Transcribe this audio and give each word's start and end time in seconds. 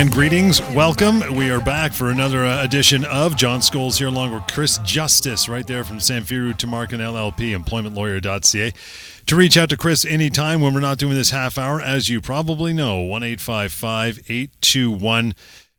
And 0.00 0.10
greetings, 0.10 0.60
welcome. 0.72 1.36
We 1.36 1.50
are 1.50 1.60
back 1.60 1.92
for 1.92 2.08
another 2.08 2.46
uh, 2.46 2.64
edition 2.64 3.04
of 3.04 3.36
John 3.36 3.60
Scholes 3.60 3.98
here, 3.98 4.06
along 4.06 4.32
with 4.32 4.46
Chris 4.46 4.78
Justice, 4.78 5.46
right 5.46 5.66
there 5.66 5.84
from 5.84 5.98
Samfiru 5.98 6.54
Tamarkin 6.54 7.00
LLP, 7.00 7.54
employmentlawyer.ca. 7.54 8.72
To 9.26 9.36
reach 9.36 9.58
out 9.58 9.68
to 9.68 9.76
Chris 9.76 10.06
anytime 10.06 10.62
when 10.62 10.72
we're 10.72 10.80
not 10.80 10.96
doing 10.96 11.12
this 11.12 11.32
half 11.32 11.58
hour, 11.58 11.82
as 11.82 12.08
you 12.08 12.22
probably 12.22 12.72
know, 12.72 13.00
1 13.00 13.22
821 13.22 15.34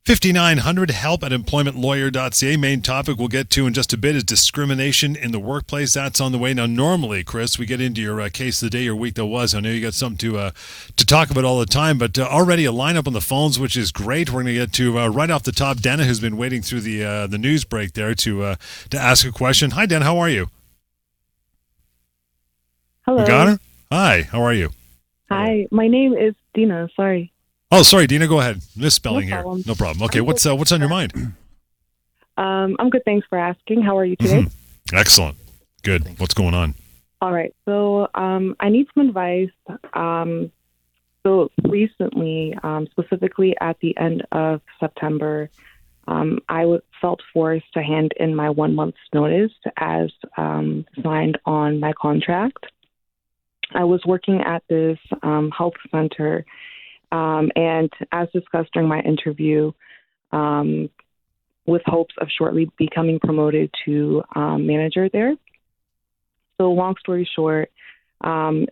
5900 0.07 0.89
help 0.89 1.23
at 1.23 1.31
employmentlawyer.ca. 1.31 2.57
Main 2.57 2.81
topic 2.81 3.19
we'll 3.19 3.27
get 3.27 3.51
to 3.51 3.67
in 3.67 3.73
just 3.73 3.93
a 3.93 3.97
bit 3.97 4.15
is 4.15 4.23
discrimination 4.23 5.15
in 5.15 5.31
the 5.31 5.37
workplace. 5.37 5.93
That's 5.93 6.19
on 6.19 6.31
the 6.31 6.39
way. 6.39 6.55
Now, 6.55 6.65
normally, 6.65 7.23
Chris, 7.23 7.59
we 7.59 7.67
get 7.67 7.79
into 7.79 8.01
your 8.01 8.19
uh, 8.19 8.29
case 8.29 8.63
of 8.63 8.71
the 8.71 8.77
day 8.79 8.87
or 8.87 8.95
week 8.95 9.13
that 9.13 9.27
was. 9.27 9.53
I 9.53 9.59
know 9.59 9.69
you 9.69 9.80
got 9.80 9.93
something 9.93 10.17
to 10.17 10.39
uh, 10.39 10.52
to 10.95 11.05
talk 11.05 11.30
about 11.30 11.45
all 11.45 11.59
the 11.59 11.67
time, 11.67 11.99
but 11.99 12.17
uh, 12.17 12.23
already 12.23 12.66
a 12.66 12.71
lineup 12.71 13.05
on 13.05 13.13
the 13.13 13.21
phones, 13.21 13.59
which 13.59 13.77
is 13.77 13.91
great. 13.91 14.31
We're 14.31 14.41
going 14.41 14.47
to 14.47 14.53
get 14.53 14.73
to 14.73 14.97
uh, 14.97 15.08
right 15.09 15.30
off 15.30 15.43
the 15.43 15.52
top 15.52 15.77
Dana, 15.77 16.05
who's 16.05 16.19
been 16.19 16.36
waiting 16.36 16.63
through 16.63 16.81
the 16.81 17.03
uh, 17.03 17.27
the 17.27 17.38
news 17.38 17.63
break 17.63 17.93
there 17.93 18.15
to 18.15 18.41
uh, 18.41 18.55
to 18.89 18.97
ask 18.97 19.23
a 19.27 19.31
question. 19.31 19.69
Hi, 19.71 19.86
Dana. 19.86 20.03
How 20.03 20.17
are 20.17 20.30
you? 20.30 20.49
Hello. 23.05 23.21
You 23.21 23.27
got 23.27 23.47
her? 23.49 23.59
Hi. 23.91 24.23
How 24.23 24.41
are 24.41 24.53
you? 24.53 24.71
Hi. 25.30 25.67
My 25.69 25.88
name 25.88 26.13
is 26.13 26.33
Dina. 26.55 26.89
Sorry. 26.95 27.31
Oh, 27.72 27.83
sorry, 27.83 28.08
Dina. 28.08 28.27
Go 28.27 28.39
ahead. 28.39 28.61
Misspelling 28.75 29.30
No 29.30 29.55
here. 29.55 29.64
No 29.66 29.75
problem. 29.75 30.03
Okay. 30.03 30.22
What's 30.22 30.45
uh, 30.45 30.55
what's 30.55 30.72
on 30.72 30.80
your 30.80 30.89
mind? 30.89 31.14
Um, 32.38 32.75
I'm 32.80 32.89
good. 32.89 33.03
Thanks 33.05 33.25
for 33.30 33.38
asking. 33.38 33.81
How 33.81 33.97
are 33.97 34.05
you 34.05 34.16
today? 34.16 34.45
Excellent. 34.94 35.38
Good. 35.83 36.19
What's 36.19 36.33
going 36.33 36.53
on? 36.53 36.75
All 37.22 37.31
right. 37.31 37.53
So 37.66 38.08
um, 38.16 38.55
I 38.59 38.69
need 38.69 38.88
some 38.94 39.08
advice. 39.08 39.49
Um, 39.94 40.52
so 41.23 41.52
recently, 41.64 42.55
um, 42.64 42.88
specifically 42.92 43.55
at 43.61 43.77
the 43.80 43.95
end 43.97 44.25
of 44.31 44.61
September, 44.80 45.49
um, 46.08 46.39
I 46.49 46.61
w- 46.61 46.81
felt 46.99 47.22
forced 47.31 47.72
to 47.75 47.83
hand 47.83 48.14
in 48.19 48.36
my 48.36 48.49
one 48.49 48.73
month's 48.73 48.97
notice 49.14 49.52
as 49.77 50.09
um, 50.36 50.86
signed 51.03 51.38
on 51.45 51.80
my 51.80 51.94
contract. 51.94 52.66
I 53.73 53.83
was 53.83 54.02
working 54.05 54.42
at 54.42 54.64
this 54.67 54.97
um, 55.22 55.52
health 55.55 55.75
center, 55.92 56.44
um, 57.12 57.52
and 57.56 57.92
as 58.12 58.28
discussed 58.34 58.72
during 58.73 58.88
my 58.88 59.00
interview, 59.02 59.72
um, 60.31 60.90
with 61.66 61.81
hopes 61.86 62.16
of 62.20 62.28
shortly 62.36 62.70
becoming 62.78 63.20
promoted 63.20 63.70
to 63.86 64.23
um, 64.36 64.66
manager 64.66 65.09
there. 65.09 65.36
So, 66.58 66.72
long 66.72 66.95
story 67.00 67.30
short, 67.36 67.72
um, 68.22 68.66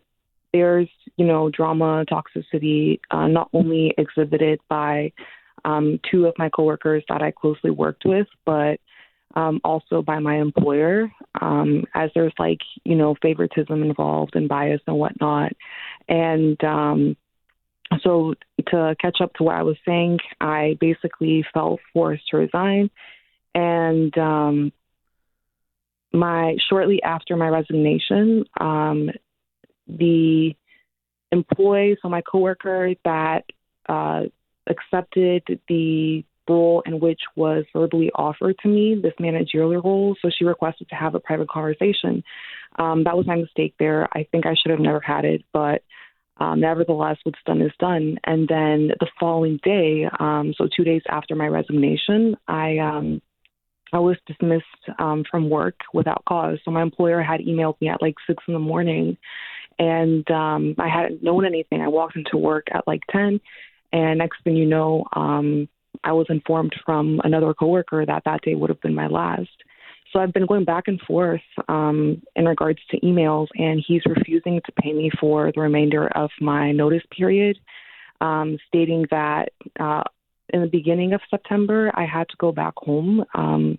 there's 0.53 0.89
you 1.17 1.25
know 1.25 1.49
drama, 1.49 2.05
toxicity, 2.05 2.99
uh, 3.11 3.27
not 3.27 3.49
only 3.53 3.93
exhibited 3.97 4.59
by 4.69 5.11
um, 5.65 5.99
two 6.09 6.25
of 6.25 6.33
my 6.37 6.49
coworkers 6.49 7.03
that 7.09 7.21
I 7.21 7.31
closely 7.31 7.71
worked 7.71 8.05
with, 8.05 8.27
but 8.45 8.79
um, 9.35 9.61
also 9.63 10.01
by 10.01 10.19
my 10.19 10.37
employer, 10.37 11.11
um, 11.39 11.83
as 11.93 12.09
there's 12.15 12.33
like 12.39 12.59
you 12.83 12.95
know 12.95 13.15
favoritism 13.21 13.83
involved 13.83 14.35
and 14.35 14.49
bias 14.49 14.81
and 14.87 14.97
whatnot, 14.97 15.51
and 16.07 16.61
um, 16.63 17.15
so 18.03 18.35
to 18.67 18.95
catch 18.99 19.17
up 19.21 19.33
to 19.35 19.43
what 19.43 19.55
I 19.55 19.63
was 19.63 19.77
saying, 19.85 20.19
I 20.39 20.77
basically 20.79 21.45
felt 21.53 21.79
forced 21.93 22.27
to 22.29 22.37
resign, 22.37 22.89
and 23.55 24.15
um, 24.17 24.71
my 26.13 26.55
shortly 26.69 27.01
after 27.03 27.35
my 27.35 27.47
resignation, 27.47 28.45
um, 28.59 29.09
the 29.87 30.55
employee, 31.31 31.97
so 32.01 32.09
my 32.09 32.21
coworker 32.21 32.93
that 33.05 33.43
uh, 33.87 34.23
accepted 34.67 35.43
the 35.67 36.23
role 36.47 36.81
in 36.85 36.99
which 36.99 37.21
was 37.35 37.63
verbally 37.73 38.11
offered 38.15 38.57
to 38.59 38.67
me, 38.67 38.99
this 39.01 39.13
managerial 39.19 39.81
role, 39.81 40.15
so 40.21 40.29
she 40.35 40.45
requested 40.45 40.89
to 40.89 40.95
have 40.95 41.13
a 41.15 41.19
private 41.19 41.47
conversation. 41.47 42.23
Um, 42.77 43.03
that 43.03 43.15
was 43.15 43.27
my 43.27 43.35
mistake 43.35 43.75
there. 43.77 44.07
I 44.13 44.27
think 44.31 44.45
I 44.45 44.55
should 44.55 44.71
have 44.71 44.79
never 44.79 44.99
had 44.99 45.25
it, 45.25 45.43
but 45.53 45.83
um, 46.39 46.59
nevertheless, 46.59 47.17
what's 47.23 47.39
done 47.45 47.61
is 47.61 47.71
done. 47.79 48.17
And 48.23 48.47
then 48.47 48.91
the 48.99 49.07
following 49.19 49.59
day, 49.63 50.07
um, 50.19 50.53
so 50.57 50.67
two 50.75 50.83
days 50.83 51.01
after 51.09 51.35
my 51.35 51.47
resignation, 51.47 52.35
I 52.47 52.77
um, 52.77 53.21
I 53.91 53.99
was 53.99 54.17
dismissed 54.27 54.65
um, 54.99 55.23
from 55.29 55.49
work 55.49 55.75
without 55.93 56.23
cause. 56.27 56.59
So 56.63 56.71
my 56.71 56.81
employer 56.81 57.21
had 57.21 57.41
emailed 57.41 57.79
me 57.81 57.89
at 57.89 58.01
like 58.01 58.15
six 58.27 58.43
in 58.47 58.53
the 58.53 58.59
morning, 58.59 59.17
and 59.77 60.29
um, 60.31 60.75
I 60.77 60.87
hadn't 60.87 61.23
known 61.23 61.45
anything. 61.45 61.81
I 61.81 61.87
walked 61.87 62.15
into 62.15 62.37
work 62.37 62.67
at 62.71 62.87
like 62.87 63.01
ten, 63.11 63.39
and 63.91 64.19
next 64.19 64.43
thing 64.43 64.55
you 64.55 64.65
know, 64.65 65.05
um, 65.13 65.67
I 66.03 66.13
was 66.13 66.27
informed 66.29 66.75
from 66.85 67.19
another 67.23 67.53
coworker 67.53 68.05
that 68.05 68.23
that 68.25 68.41
day 68.43 68.55
would 68.55 68.69
have 68.69 68.81
been 68.81 68.95
my 68.95 69.07
last. 69.07 69.49
So 70.11 70.19
I've 70.19 70.33
been 70.33 70.47
going 70.47 70.65
back 70.65 70.87
and 70.87 70.99
forth 71.01 71.41
um, 71.67 72.21
in 72.35 72.45
regards 72.45 72.79
to 72.91 72.99
emails, 73.01 73.47
and 73.55 73.83
he's 73.85 74.01
refusing 74.05 74.59
to 74.65 74.71
pay 74.81 74.93
me 74.93 75.11
for 75.19 75.51
the 75.53 75.61
remainder 75.61 76.07
of 76.15 76.31
my 76.41 76.71
notice 76.71 77.03
period, 77.15 77.57
um, 78.21 78.57
stating 78.67 79.05
that 79.11 79.49
uh, 79.79 80.03
in 80.51 80.61
the 80.61 80.67
beginning 80.67 81.13
of 81.13 81.21
September 81.29 81.91
I 81.93 82.05
had 82.05 82.27
to 82.29 82.35
go 82.39 82.51
back 82.51 82.73
home 82.77 83.23
um, 83.35 83.77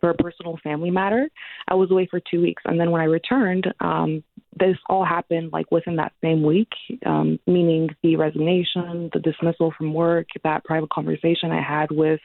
for 0.00 0.10
a 0.10 0.14
personal 0.14 0.58
family 0.62 0.90
matter. 0.90 1.28
I 1.68 1.74
was 1.74 1.90
away 1.90 2.08
for 2.10 2.18
two 2.18 2.40
weeks, 2.40 2.62
and 2.64 2.80
then 2.80 2.90
when 2.90 3.02
I 3.02 3.04
returned, 3.04 3.72
um, 3.80 4.24
this 4.58 4.76
all 4.88 5.04
happened 5.04 5.50
like 5.52 5.70
within 5.70 5.96
that 5.96 6.12
same 6.22 6.42
week, 6.42 6.70
um, 7.06 7.38
meaning 7.46 7.88
the 8.02 8.16
resignation, 8.16 9.10
the 9.12 9.20
dismissal 9.20 9.72
from 9.76 9.92
work, 9.92 10.28
that 10.44 10.64
private 10.64 10.90
conversation 10.90 11.50
I 11.50 11.62
had 11.62 11.90
with 11.90 12.20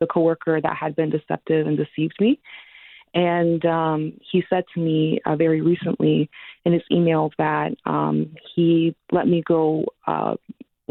the 0.00 0.06
coworker 0.06 0.60
that 0.60 0.76
had 0.76 0.96
been 0.96 1.10
deceptive 1.10 1.66
and 1.66 1.76
deceived 1.76 2.16
me. 2.20 2.40
And 3.14 3.64
um, 3.64 4.12
he 4.30 4.44
said 4.48 4.64
to 4.74 4.80
me 4.80 5.20
uh, 5.26 5.36
very 5.36 5.60
recently 5.60 6.30
in 6.64 6.72
his 6.72 6.82
email 6.92 7.30
that 7.38 7.72
um, 7.84 8.34
he 8.54 8.94
let 9.10 9.26
me 9.26 9.42
go 9.46 9.86
uh, 10.06 10.34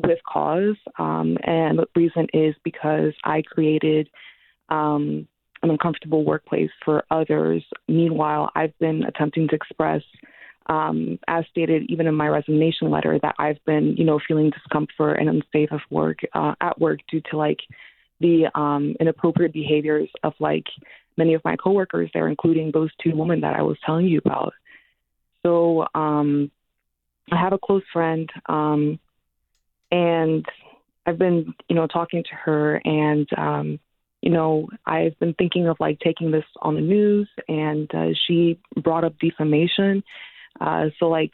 with 0.03 0.19
cause. 0.27 0.75
Um, 0.97 1.37
and 1.43 1.79
the 1.79 1.87
reason 1.95 2.27
is 2.33 2.55
because 2.63 3.13
I 3.23 3.41
created 3.41 4.09
um, 4.69 5.27
an 5.61 5.71
uncomfortable 5.71 6.23
workplace 6.23 6.71
for 6.83 7.03
others. 7.11 7.63
Meanwhile, 7.87 8.51
I've 8.55 8.77
been 8.79 9.03
attempting 9.03 9.47
to 9.49 9.55
express, 9.55 10.01
um, 10.67 11.19
as 11.27 11.45
stated 11.49 11.83
even 11.89 12.07
in 12.07 12.15
my 12.15 12.27
resignation 12.27 12.89
letter, 12.89 13.19
that 13.21 13.35
I've 13.39 13.63
been, 13.65 13.95
you 13.97 14.05
know, 14.05 14.19
feeling 14.27 14.51
discomfort 14.51 15.19
and 15.19 15.29
unsafe 15.29 15.71
of 15.71 15.81
work 15.89 16.19
uh, 16.33 16.53
at 16.61 16.79
work 16.79 16.99
due 17.09 17.21
to 17.31 17.37
like 17.37 17.59
the 18.19 18.49
um, 18.55 18.95
inappropriate 18.99 19.53
behaviors 19.53 20.09
of 20.23 20.33
like 20.39 20.65
many 21.19 21.35
of 21.35 21.45
my 21.45 21.55
coworkers 21.55 22.09
there, 22.13 22.27
including 22.27 22.71
those 22.71 22.89
two 23.03 23.15
women 23.15 23.41
that 23.41 23.55
I 23.55 23.61
was 23.61 23.77
telling 23.85 24.07
you 24.07 24.19
about. 24.25 24.53
So 25.43 25.85
um, 25.93 26.49
I 27.31 27.37
have 27.39 27.53
a 27.53 27.59
close 27.59 27.83
friend, 27.93 28.27
um, 28.47 28.99
and 29.91 30.43
I've 31.05 31.19
been, 31.19 31.53
you 31.69 31.75
know, 31.75 31.85
talking 31.85 32.23
to 32.23 32.35
her, 32.43 32.81
and 32.83 33.27
um, 33.37 33.79
you 34.21 34.31
know, 34.31 34.67
I've 34.85 35.17
been 35.19 35.33
thinking 35.35 35.67
of 35.67 35.77
like 35.79 35.99
taking 35.99 36.31
this 36.31 36.43
on 36.61 36.75
the 36.75 36.81
news, 36.81 37.29
and 37.47 37.89
uh, 37.93 38.09
she 38.25 38.59
brought 38.83 39.03
up 39.03 39.13
defamation. 39.19 40.03
Uh, 40.59 40.87
so 40.99 41.07
like, 41.07 41.31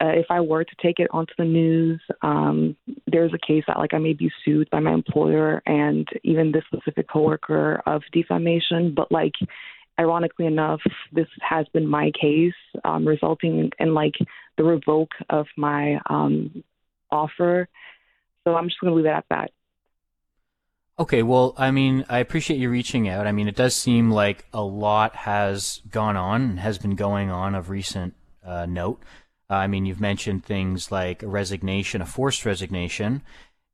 uh, 0.00 0.08
if 0.08 0.26
I 0.30 0.40
were 0.40 0.64
to 0.64 0.76
take 0.82 0.98
it 0.98 1.08
onto 1.10 1.32
the 1.38 1.44
news, 1.44 2.00
um, 2.22 2.76
there's 3.06 3.32
a 3.32 3.46
case 3.46 3.64
that 3.66 3.78
like 3.78 3.94
I 3.94 3.98
may 3.98 4.12
be 4.12 4.30
sued 4.44 4.68
by 4.70 4.80
my 4.80 4.92
employer 4.92 5.62
and 5.66 6.06
even 6.22 6.52
this 6.52 6.64
specific 6.72 7.08
coworker 7.08 7.82
of 7.86 8.02
defamation. 8.12 8.94
But 8.94 9.10
like, 9.10 9.34
ironically 9.98 10.46
enough, 10.46 10.80
this 11.12 11.26
has 11.40 11.66
been 11.72 11.86
my 11.86 12.10
case, 12.20 12.52
um, 12.84 13.06
resulting 13.06 13.70
in 13.78 13.94
like 13.94 14.14
the 14.56 14.64
revoke 14.64 15.12
of 15.30 15.46
my 15.56 15.98
um, 16.10 16.62
offer. 17.10 17.68
So 18.44 18.54
I'm 18.54 18.68
just 18.68 18.80
going 18.80 18.90
to 18.90 18.96
leave 18.96 19.06
it 19.06 19.10
at 19.10 19.24
that. 19.30 19.50
Okay, 21.00 21.22
well, 21.22 21.54
I 21.56 21.70
mean, 21.70 22.04
I 22.08 22.18
appreciate 22.18 22.58
you 22.58 22.70
reaching 22.70 23.08
out. 23.08 23.26
I 23.26 23.32
mean, 23.32 23.46
it 23.46 23.54
does 23.54 23.76
seem 23.76 24.10
like 24.10 24.46
a 24.52 24.62
lot 24.62 25.14
has 25.14 25.80
gone 25.90 26.16
on 26.16 26.42
and 26.42 26.60
has 26.60 26.76
been 26.76 26.96
going 26.96 27.30
on 27.30 27.54
of 27.54 27.70
recent 27.70 28.14
uh, 28.48 28.66
note. 28.66 29.02
Uh, 29.50 29.54
I 29.54 29.66
mean, 29.66 29.86
you've 29.86 30.00
mentioned 30.00 30.44
things 30.44 30.90
like 30.90 31.22
a 31.22 31.28
resignation, 31.28 32.02
a 32.02 32.06
forced 32.06 32.44
resignation, 32.44 33.22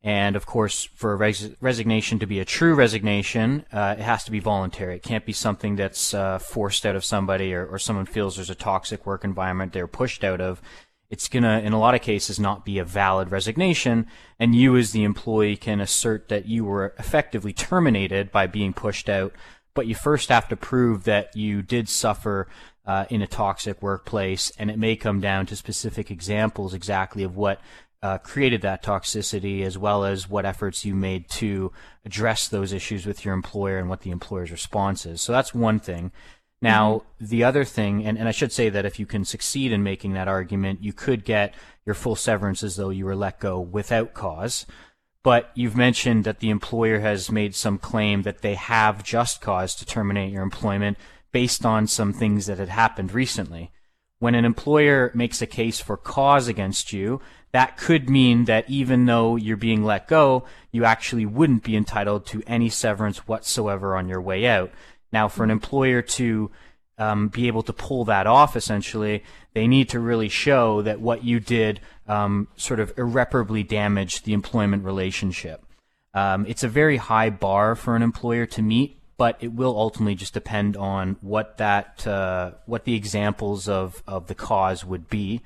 and 0.04 0.36
of 0.36 0.44
course, 0.44 0.84
for 0.94 1.14
a 1.14 1.16
res- 1.16 1.56
resignation 1.62 2.18
to 2.18 2.26
be 2.26 2.38
a 2.38 2.44
true 2.44 2.74
resignation, 2.74 3.64
uh, 3.72 3.94
it 3.98 4.02
has 4.02 4.22
to 4.24 4.30
be 4.30 4.38
voluntary. 4.38 4.96
It 4.96 5.02
can't 5.02 5.24
be 5.24 5.32
something 5.32 5.76
that's 5.76 6.12
uh, 6.12 6.38
forced 6.38 6.84
out 6.84 6.94
of 6.94 7.06
somebody 7.06 7.54
or, 7.54 7.66
or 7.66 7.78
someone 7.78 8.04
feels 8.04 8.36
there's 8.36 8.50
a 8.50 8.54
toxic 8.54 9.06
work 9.06 9.24
environment 9.24 9.72
they're 9.72 9.86
pushed 9.86 10.22
out 10.22 10.42
of. 10.42 10.60
It's 11.08 11.26
gonna, 11.26 11.60
in 11.60 11.72
a 11.72 11.78
lot 11.78 11.94
of 11.94 12.02
cases, 12.02 12.38
not 12.38 12.66
be 12.66 12.78
a 12.78 12.84
valid 12.84 13.30
resignation, 13.30 14.06
and 14.38 14.54
you 14.54 14.76
as 14.76 14.92
the 14.92 15.04
employee 15.04 15.56
can 15.56 15.80
assert 15.80 16.28
that 16.28 16.46
you 16.46 16.66
were 16.66 16.94
effectively 16.98 17.54
terminated 17.54 18.30
by 18.30 18.46
being 18.46 18.74
pushed 18.74 19.08
out, 19.08 19.32
but 19.72 19.86
you 19.86 19.94
first 19.94 20.28
have 20.28 20.48
to 20.48 20.56
prove 20.56 21.04
that 21.04 21.34
you 21.34 21.62
did 21.62 21.88
suffer 21.88 22.46
uh, 22.86 23.06
in 23.10 23.22
a 23.22 23.26
toxic 23.26 23.80
workplace, 23.82 24.52
and 24.58 24.70
it 24.70 24.78
may 24.78 24.96
come 24.96 25.20
down 25.20 25.46
to 25.46 25.56
specific 25.56 26.10
examples 26.10 26.74
exactly 26.74 27.22
of 27.22 27.36
what 27.36 27.60
uh, 28.02 28.18
created 28.18 28.60
that 28.60 28.82
toxicity, 28.82 29.62
as 29.62 29.78
well 29.78 30.04
as 30.04 30.28
what 30.28 30.44
efforts 30.44 30.84
you 30.84 30.94
made 30.94 31.28
to 31.30 31.72
address 32.04 32.48
those 32.48 32.72
issues 32.72 33.06
with 33.06 33.24
your 33.24 33.32
employer 33.32 33.78
and 33.78 33.88
what 33.88 34.02
the 34.02 34.10
employer's 34.10 34.50
response 34.50 35.06
is. 35.06 35.22
So 35.22 35.32
that's 35.32 35.54
one 35.54 35.80
thing. 35.80 36.12
Now, 36.60 36.96
mm-hmm. 36.96 37.26
the 37.26 37.44
other 37.44 37.64
thing, 37.64 38.04
and, 38.04 38.18
and 38.18 38.28
I 38.28 38.32
should 38.32 38.52
say 38.52 38.68
that 38.68 38.84
if 38.84 38.98
you 38.98 39.06
can 39.06 39.24
succeed 39.24 39.72
in 39.72 39.82
making 39.82 40.12
that 40.12 40.28
argument, 40.28 40.82
you 40.82 40.92
could 40.92 41.24
get 41.24 41.54
your 41.86 41.94
full 41.94 42.16
severance 42.16 42.62
as 42.62 42.76
though 42.76 42.90
you 42.90 43.06
were 43.06 43.16
let 43.16 43.40
go 43.40 43.58
without 43.58 44.12
cause. 44.12 44.66
But 45.22 45.50
you've 45.54 45.76
mentioned 45.76 46.24
that 46.24 46.40
the 46.40 46.50
employer 46.50 47.00
has 47.00 47.32
made 47.32 47.54
some 47.54 47.78
claim 47.78 48.22
that 48.22 48.42
they 48.42 48.54
have 48.54 49.02
just 49.02 49.40
cause 49.40 49.74
to 49.76 49.86
terminate 49.86 50.30
your 50.30 50.42
employment 50.42 50.98
based 51.34 51.66
on 51.66 51.88
some 51.88 52.12
things 52.12 52.46
that 52.46 52.58
had 52.58 52.68
happened 52.68 53.12
recently. 53.12 53.72
When 54.20 54.36
an 54.36 54.44
employer 54.44 55.10
makes 55.14 55.42
a 55.42 55.46
case 55.46 55.80
for 55.80 55.96
cause 55.96 56.46
against 56.46 56.92
you, 56.92 57.20
that 57.50 57.76
could 57.76 58.08
mean 58.08 58.44
that 58.44 58.70
even 58.70 59.04
though 59.04 59.34
you're 59.34 59.56
being 59.56 59.84
let 59.84 60.06
go, 60.06 60.44
you 60.70 60.84
actually 60.84 61.26
wouldn't 61.26 61.64
be 61.64 61.76
entitled 61.76 62.24
to 62.26 62.44
any 62.46 62.68
severance 62.68 63.26
whatsoever 63.26 63.96
on 63.96 64.08
your 64.08 64.20
way 64.20 64.46
out. 64.46 64.70
Now, 65.12 65.26
for 65.26 65.42
an 65.42 65.50
employer 65.50 66.02
to 66.02 66.52
um, 66.98 67.26
be 67.28 67.48
able 67.48 67.62
to 67.64 67.72
pull 67.72 68.04
that 68.04 68.28
off, 68.28 68.54
essentially, 68.54 69.24
they 69.54 69.66
need 69.66 69.88
to 69.88 69.98
really 69.98 70.28
show 70.28 70.82
that 70.82 71.00
what 71.00 71.24
you 71.24 71.40
did 71.40 71.80
um, 72.06 72.46
sort 72.54 72.78
of 72.78 72.96
irreparably 72.96 73.64
damaged 73.64 74.24
the 74.24 74.34
employment 74.34 74.84
relationship. 74.84 75.64
Um, 76.14 76.46
it's 76.46 76.62
a 76.62 76.68
very 76.68 76.98
high 76.98 77.30
bar 77.30 77.74
for 77.74 77.96
an 77.96 78.02
employer 78.02 78.46
to 78.46 78.62
meet, 78.62 79.00
but 79.16 79.36
it 79.40 79.52
will 79.52 79.78
ultimately 79.78 80.14
just 80.14 80.34
depend 80.34 80.76
on 80.76 81.16
what 81.20 81.58
that 81.58 82.06
uh, 82.06 82.52
what 82.66 82.84
the 82.84 82.94
examples 82.94 83.68
of, 83.68 84.02
of 84.06 84.26
the 84.26 84.34
cause 84.34 84.84
would 84.84 85.08
be. 85.08 85.40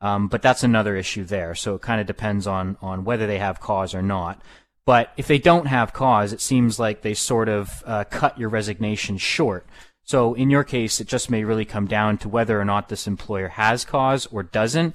Um, 0.00 0.28
but 0.28 0.42
that's 0.42 0.62
another 0.62 0.96
issue 0.96 1.24
there. 1.24 1.54
So 1.54 1.74
it 1.74 1.82
kind 1.82 2.00
of 2.00 2.06
depends 2.06 2.46
on 2.46 2.76
on 2.80 3.04
whether 3.04 3.26
they 3.26 3.38
have 3.38 3.60
cause 3.60 3.94
or 3.94 4.02
not. 4.02 4.40
But 4.84 5.12
if 5.16 5.26
they 5.26 5.38
don't 5.38 5.66
have 5.66 5.92
cause, 5.92 6.32
it 6.32 6.40
seems 6.40 6.78
like 6.78 7.02
they 7.02 7.12
sort 7.12 7.48
of 7.48 7.82
uh, 7.84 8.04
cut 8.04 8.38
your 8.38 8.48
resignation 8.48 9.18
short. 9.18 9.66
So 10.04 10.32
in 10.32 10.48
your 10.48 10.64
case, 10.64 11.00
it 11.00 11.08
just 11.08 11.30
may 11.30 11.44
really 11.44 11.66
come 11.66 11.86
down 11.86 12.16
to 12.18 12.28
whether 12.28 12.58
or 12.58 12.64
not 12.64 12.88
this 12.88 13.06
employer 13.06 13.48
has 13.48 13.84
cause 13.84 14.24
or 14.26 14.42
doesn't, 14.42 14.94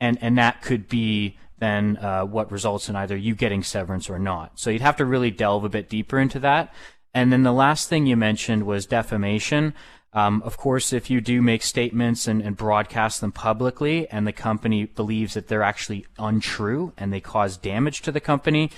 and 0.00 0.18
and 0.20 0.36
that 0.36 0.60
could 0.60 0.88
be 0.88 1.38
then 1.58 1.98
uh, 1.98 2.24
what 2.24 2.50
results 2.50 2.88
in 2.88 2.96
either 2.96 3.16
you 3.16 3.34
getting 3.34 3.62
severance 3.62 4.10
or 4.10 4.18
not. 4.18 4.58
So 4.58 4.70
you'd 4.70 4.82
have 4.82 4.96
to 4.96 5.04
really 5.04 5.30
delve 5.30 5.64
a 5.64 5.68
bit 5.68 5.88
deeper 5.88 6.18
into 6.18 6.40
that. 6.40 6.74
And 7.12 7.32
then 7.32 7.42
the 7.42 7.52
last 7.52 7.88
thing 7.88 8.06
you 8.06 8.16
mentioned 8.16 8.66
was 8.66 8.86
defamation. 8.86 9.74
Um, 10.12 10.42
of 10.44 10.56
course, 10.56 10.92
if 10.92 11.08
you 11.08 11.20
do 11.20 11.40
make 11.40 11.62
statements 11.62 12.26
and, 12.26 12.42
and, 12.42 12.56
broadcast 12.56 13.20
them 13.20 13.30
publicly 13.30 14.08
and 14.08 14.26
the 14.26 14.32
company 14.32 14.84
believes 14.84 15.34
that 15.34 15.46
they're 15.46 15.62
actually 15.62 16.04
untrue 16.18 16.92
and 16.96 17.12
they 17.12 17.20
cause 17.20 17.56
damage 17.56 18.02
to 18.02 18.10
the 18.10 18.20
company, 18.20 18.72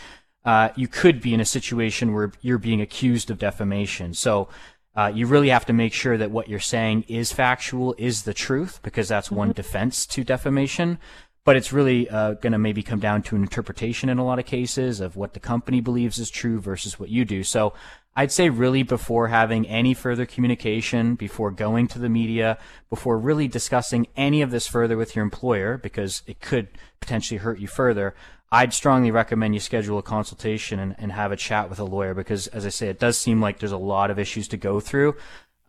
uh, 0.45 0.71
you 0.77 0.89
could 0.89 1.23
be 1.23 1.33
in 1.33 1.41
a 1.41 1.47
situation 1.47 2.13
where 2.13 2.33
you're 2.43 2.59
being 2.59 2.83
accused 2.83 3.31
of 3.31 3.39
defamation. 3.39 4.13
So 4.13 4.49
uh, 4.95 5.11
you 5.15 5.27
really 5.27 5.49
have 5.49 5.65
to 5.67 5.73
make 5.73 5.95
sure 5.95 6.19
that 6.19 6.31
what 6.31 6.49
you're 6.49 6.61
saying 6.61 7.05
is 7.09 7.33
factual, 7.33 7.95
is 7.97 8.23
the 8.23 8.35
truth, 8.35 8.81
because 8.83 9.09
that's 9.09 9.29
mm-hmm. 9.29 9.37
one 9.37 9.53
defense 9.53 10.05
to 10.07 10.25
defamation. 10.25 10.99
But 11.45 11.57
it's 11.57 11.73
really 11.73 12.09
uh, 12.09 12.35
going 12.35 12.53
to 12.53 12.59
maybe 12.59 12.83
come 12.83 13.01
down 13.01 13.23
to 13.23 13.37
an 13.37 13.43
interpretation 13.43 14.09
in 14.09 14.19
a 14.19 14.25
lot 14.25 14.39
of 14.39 14.45
cases 14.45 15.01
of 15.01 15.17
what 15.17 15.35
the 15.35 15.41
company 15.41 15.81
believes 15.81 16.19
is 16.19 16.31
true 16.31 16.61
versus 16.61 17.01
what 17.01 17.09
you 17.09 17.25
do. 17.25 17.43
So 17.43 17.73
I'd 18.15 18.33
say 18.33 18.51
really 18.51 18.83
before 18.83 19.29
having 19.29 19.67
any 19.67 19.95
further 19.95 20.27
communication, 20.27 21.15
before 21.15 21.51
going 21.51 21.89
to 21.89 21.99
the 21.99 22.11
media, 22.11 22.59
before 22.91 23.19
really 23.19 23.49
discussing 23.49 24.07
any 24.17 24.43
of 24.43 24.51
this 24.51 24.67
further 24.67 24.99
with 24.99 25.17
your 25.17 25.23
employer, 25.23 25.79
because 25.79 26.23
it 26.27 26.41
could 26.41 26.69
potentially 27.01 27.39
hurt 27.39 27.59
you 27.59 27.69
further, 27.69 28.15
I'd 28.51 28.75
strongly 28.75 29.11
recommend 29.11 29.55
you 29.55 29.61
schedule 29.61 29.97
a 29.97 30.03
consultation 30.03 30.79
and, 30.79 30.95
and 30.99 31.11
have 31.11 31.33
a 31.33 31.37
chat 31.37 31.71
with 31.71 31.79
a 31.79 31.85
lawyer 31.85 32.13
because, 32.13 32.49
as 32.49 32.67
I 32.67 32.69
say, 32.69 32.89
it 32.89 33.01
does 33.01 33.17
seem 33.17 33.41
like 33.41 33.59
there's 33.59 33.73
a 33.73 33.79
lot 33.79 34.11
of 34.11 34.19
issues 34.19 34.47
to 34.49 34.59
go 34.59 34.79
through. 34.79 35.17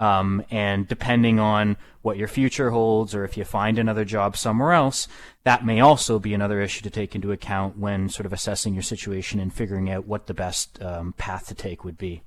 Um, 0.02 0.44
and 0.52 0.86
depending 0.86 1.40
on 1.40 1.78
what 2.02 2.18
your 2.18 2.28
future 2.28 2.72
holds 2.72 3.16
or 3.16 3.24
if 3.24 3.38
you 3.38 3.46
find 3.46 3.80
another 3.80 4.04
job 4.04 4.36
somewhere 4.36 4.74
else, 4.74 5.08
that 5.46 5.66
may 5.66 5.80
also 5.80 6.20
be 6.20 6.34
another 6.34 6.60
issue 6.60 6.82
to 6.82 6.90
take 6.90 7.16
into 7.16 7.32
account 7.32 7.78
when 7.78 8.10
sort 8.10 8.26
of 8.26 8.34
assessing 8.34 8.74
your 8.74 8.84
situation 8.84 9.40
and 9.40 9.54
figuring 9.54 9.90
out 9.90 10.06
what 10.06 10.28
the 10.28 10.34
best 10.34 10.82
um, 10.82 11.14
path 11.14 11.48
to 11.48 11.56
take 11.56 11.86
would 11.86 11.98
be. 11.98 12.22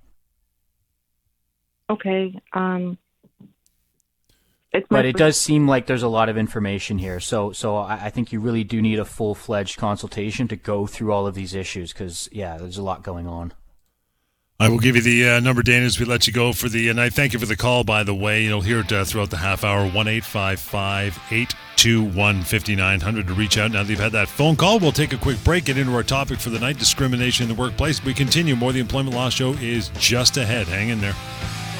Okay. 1.89 2.39
Um, 2.53 2.99
but 4.89 5.07
it 5.07 5.17
does 5.17 5.41
seem 5.41 5.67
like 5.67 5.87
there's 5.87 6.03
a 6.03 6.09
lot 6.09 6.29
of 6.29 6.37
information 6.37 6.99
here. 6.99 7.21
So, 7.21 7.53
so 7.53 7.77
I, 7.77 8.07
I 8.07 8.11
think 8.11 8.33
you 8.33 8.41
really 8.41 8.65
do 8.65 8.83
need 8.83 8.99
a 8.99 9.05
full 9.05 9.35
fledged 9.35 9.79
consultation 9.79 10.49
to 10.49 10.57
go 10.57 10.87
through 10.87 11.13
all 11.13 11.27
of 11.27 11.35
these 11.35 11.55
issues 11.55 11.93
because, 11.93 12.29
yeah, 12.33 12.59
there's 12.59 12.77
a 12.77 12.83
lot 12.83 13.03
going 13.03 13.27
on. 13.27 13.55
I 14.59 14.71
will 14.71 14.79
give 14.79 14.97
you 14.97 15.03
the 15.03 15.29
uh, 15.29 15.41
number, 15.41 15.63
Dan, 15.63 15.83
as 15.83 16.01
we 16.01 16.07
let 16.07 16.27
you 16.27 16.33
go 16.33 16.55
for 16.55 16.71
the 16.71 16.91
night. 16.95 17.13
Thank 17.13 17.35
you 17.35 17.39
for 17.39 17.45
the 17.45 17.57
call, 17.57 17.85
by 17.85 18.05
the 18.05 18.15
way. 18.15 18.45
You'll 18.45 18.63
hear 18.63 18.81
it 18.81 18.91
uh, 18.91 19.05
throughout 19.05 19.29
the 19.29 19.37
half 19.37 19.65
hour. 19.65 19.87
1 19.87 20.09
821 20.09 22.43
5900 22.43 23.27
to 23.27 23.35
reach 23.35 23.59
out. 23.59 23.73
Now 23.73 23.83
that 23.83 23.91
you've 23.91 24.01
had 24.01 24.13
that 24.13 24.29
phone 24.29 24.57
call, 24.57 24.79
we'll 24.79 24.93
take 24.93 25.13
a 25.13 25.19
quick 25.19 25.45
break, 25.45 25.67
get 25.67 25.77
into 25.77 25.95
our 25.95 26.03
topic 26.03 26.39
for 26.39 26.49
the 26.49 26.59
night 26.59 26.79
discrimination 26.79 27.51
in 27.51 27.55
the 27.55 27.61
workplace. 27.61 28.03
We 28.03 28.15
continue. 28.15 28.57
More 28.57 28.73
The 28.73 28.81
Employment 28.81 29.15
Law 29.15 29.29
Show 29.29 29.53
is 29.55 29.91
just 29.99 30.39
ahead. 30.39 30.69
Hang 30.69 30.89
in 30.89 31.03
there. 31.03 31.15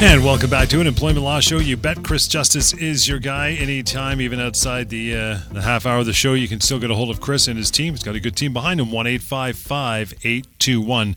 And 0.00 0.24
welcome 0.24 0.48
back 0.48 0.68
to 0.68 0.80
an 0.80 0.86
employment 0.86 1.24
law 1.24 1.40
show. 1.40 1.58
You 1.58 1.76
bet 1.76 2.04
Chris 2.04 2.28
Justice 2.28 2.72
is 2.72 3.08
your 3.08 3.18
guy 3.18 3.54
anytime, 3.54 4.20
even 4.20 4.38
outside 4.38 4.90
the 4.90 5.12
uh, 5.12 5.38
the 5.50 5.60
half 5.60 5.86
hour 5.86 5.98
of 5.98 6.06
the 6.06 6.12
show. 6.12 6.34
You 6.34 6.46
can 6.46 6.60
still 6.60 6.78
get 6.78 6.92
a 6.92 6.94
hold 6.94 7.10
of 7.10 7.20
Chris 7.20 7.48
and 7.48 7.58
his 7.58 7.68
team. 7.68 7.94
He's 7.94 8.04
got 8.04 8.14
a 8.14 8.20
good 8.20 8.36
team 8.36 8.52
behind 8.52 8.78
him. 8.78 8.92
One 8.92 9.08
eight 9.08 9.22
five 9.22 9.58
five 9.58 10.14
eight 10.22 10.46
two 10.60 10.80
one. 10.80 11.16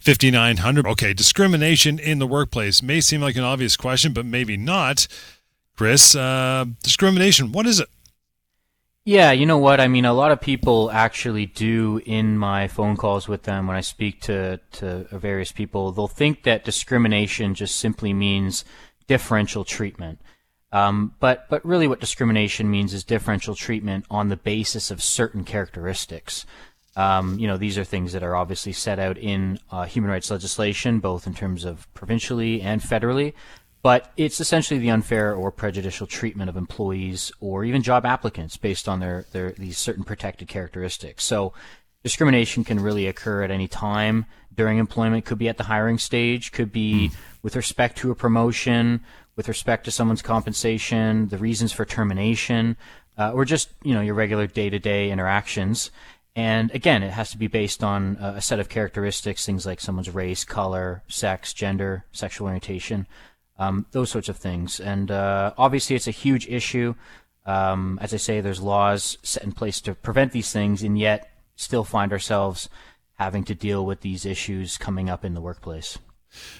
5900. 0.00 0.84
Okay, 0.84 1.12
discrimination 1.12 1.98
in 1.98 2.18
the 2.18 2.26
workplace 2.26 2.82
may 2.82 3.00
seem 3.00 3.20
like 3.20 3.36
an 3.36 3.44
obvious 3.44 3.76
question, 3.76 4.12
but 4.12 4.26
maybe 4.26 4.56
not. 4.56 5.06
Chris, 5.76 6.16
uh, 6.16 6.64
discrimination, 6.82 7.52
what 7.52 7.66
is 7.66 7.78
it? 7.78 7.88
Yeah, 9.04 9.32
you 9.32 9.46
know 9.46 9.58
what? 9.58 9.80
I 9.80 9.88
mean, 9.88 10.04
a 10.04 10.12
lot 10.12 10.30
of 10.30 10.40
people 10.40 10.88
actually 10.92 11.46
do 11.46 12.00
in 12.06 12.38
my 12.38 12.68
phone 12.68 12.96
calls 12.96 13.26
with 13.26 13.42
them 13.42 13.66
when 13.66 13.76
I 13.76 13.80
speak 13.80 14.20
to, 14.22 14.60
to 14.72 15.06
various 15.10 15.50
people, 15.50 15.90
they'll 15.90 16.06
think 16.06 16.44
that 16.44 16.64
discrimination 16.64 17.54
just 17.54 17.76
simply 17.76 18.12
means 18.12 18.64
differential 19.08 19.64
treatment. 19.64 20.20
Um, 20.70 21.16
but, 21.18 21.48
but 21.50 21.64
really 21.66 21.88
what 21.88 21.98
discrimination 21.98 22.70
means 22.70 22.94
is 22.94 23.02
differential 23.02 23.56
treatment 23.56 24.04
on 24.08 24.28
the 24.28 24.36
basis 24.36 24.92
of 24.92 25.02
certain 25.02 25.42
characteristics. 25.42 26.46
Um, 26.94 27.40
you 27.40 27.48
know, 27.48 27.56
these 27.56 27.78
are 27.78 27.84
things 27.84 28.12
that 28.12 28.22
are 28.22 28.36
obviously 28.36 28.72
set 28.72 29.00
out 29.00 29.18
in 29.18 29.58
uh, 29.72 29.84
human 29.84 30.12
rights 30.12 30.30
legislation, 30.30 31.00
both 31.00 31.26
in 31.26 31.34
terms 31.34 31.64
of 31.64 31.92
provincially 31.92 32.60
and 32.60 32.80
federally. 32.80 33.32
But 33.82 34.12
it's 34.16 34.40
essentially 34.40 34.78
the 34.78 34.90
unfair 34.90 35.34
or 35.34 35.50
prejudicial 35.50 36.06
treatment 36.06 36.48
of 36.48 36.56
employees 36.56 37.32
or 37.40 37.64
even 37.64 37.82
job 37.82 38.06
applicants 38.06 38.56
based 38.56 38.88
on 38.88 39.00
their, 39.00 39.26
their 39.32 39.50
these 39.52 39.76
certain 39.76 40.04
protected 40.04 40.46
characteristics. 40.46 41.24
So 41.24 41.52
discrimination 42.04 42.62
can 42.62 42.78
really 42.78 43.08
occur 43.08 43.42
at 43.42 43.50
any 43.50 43.66
time 43.66 44.26
during 44.54 44.78
employment. 44.78 45.24
Could 45.24 45.38
be 45.38 45.48
at 45.48 45.58
the 45.58 45.64
hiring 45.64 45.98
stage. 45.98 46.52
Could 46.52 46.72
be 46.72 47.10
mm. 47.10 47.16
with 47.42 47.56
respect 47.56 47.98
to 47.98 48.12
a 48.12 48.14
promotion, 48.14 49.00
with 49.34 49.48
respect 49.48 49.84
to 49.86 49.90
someone's 49.90 50.22
compensation, 50.22 51.28
the 51.28 51.38
reasons 51.38 51.72
for 51.72 51.84
termination, 51.84 52.76
uh, 53.18 53.32
or 53.32 53.44
just 53.44 53.70
you 53.82 53.94
know 53.94 54.00
your 54.00 54.14
regular 54.14 54.46
day-to-day 54.46 55.10
interactions. 55.10 55.90
And 56.34 56.70
again, 56.70 57.02
it 57.02 57.10
has 57.10 57.30
to 57.32 57.36
be 57.36 57.46
based 57.46 57.84
on 57.84 58.16
a 58.16 58.40
set 58.40 58.58
of 58.58 58.70
characteristics, 58.70 59.44
things 59.44 59.66
like 59.66 59.80
someone's 59.80 60.08
race, 60.08 60.44
color, 60.44 61.02
sex, 61.06 61.52
gender, 61.52 62.06
sexual 62.10 62.46
orientation 62.46 63.06
um, 63.62 63.86
those 63.92 64.10
sorts 64.10 64.28
of 64.28 64.36
things. 64.36 64.80
And 64.80 65.10
uh, 65.10 65.52
obviously, 65.56 65.96
it's 65.96 66.08
a 66.08 66.12
huge 66.12 66.48
issue. 66.48 66.94
Um, 67.46 67.98
as 68.00 68.14
I 68.14 68.18
say, 68.18 68.40
there's 68.40 68.60
laws 68.60 69.18
set 69.22 69.44
in 69.44 69.52
place 69.52 69.80
to 69.82 69.94
prevent 69.94 70.32
these 70.32 70.52
things, 70.52 70.82
and 70.82 70.98
yet 70.98 71.30
still 71.56 71.84
find 71.84 72.12
ourselves 72.12 72.68
having 73.18 73.44
to 73.44 73.54
deal 73.54 73.84
with 73.84 74.00
these 74.00 74.24
issues 74.26 74.78
coming 74.78 75.08
up 75.08 75.24
in 75.24 75.34
the 75.34 75.40
workplace. 75.40 75.98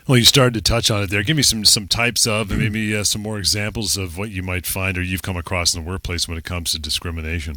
Well, 0.07 0.19
you 0.19 0.25
started 0.25 0.55
to 0.55 0.61
touch 0.61 0.91
on 0.91 1.03
it 1.03 1.11
there. 1.11 1.23
Give 1.23 1.37
me 1.37 1.43
some 1.43 1.65
some 1.65 1.89
types 1.89 2.27
of, 2.27 2.51
and 2.51 2.61
maybe 2.61 2.95
uh, 2.95 3.05
some 3.05 3.23
more 3.23 3.39
examples 3.39 3.97
of 3.97 4.19
what 4.19 4.31
you 4.31 4.43
might 4.43 4.67
find 4.67 4.99
or 4.99 5.03
you've 5.03 5.23
come 5.23 5.37
across 5.37 5.75
in 5.75 5.83
the 5.83 5.91
workplace 5.91 6.29
when 6.29 6.37
it 6.37 6.45
comes 6.45 6.73
to 6.73 6.79
discrimination. 6.79 7.57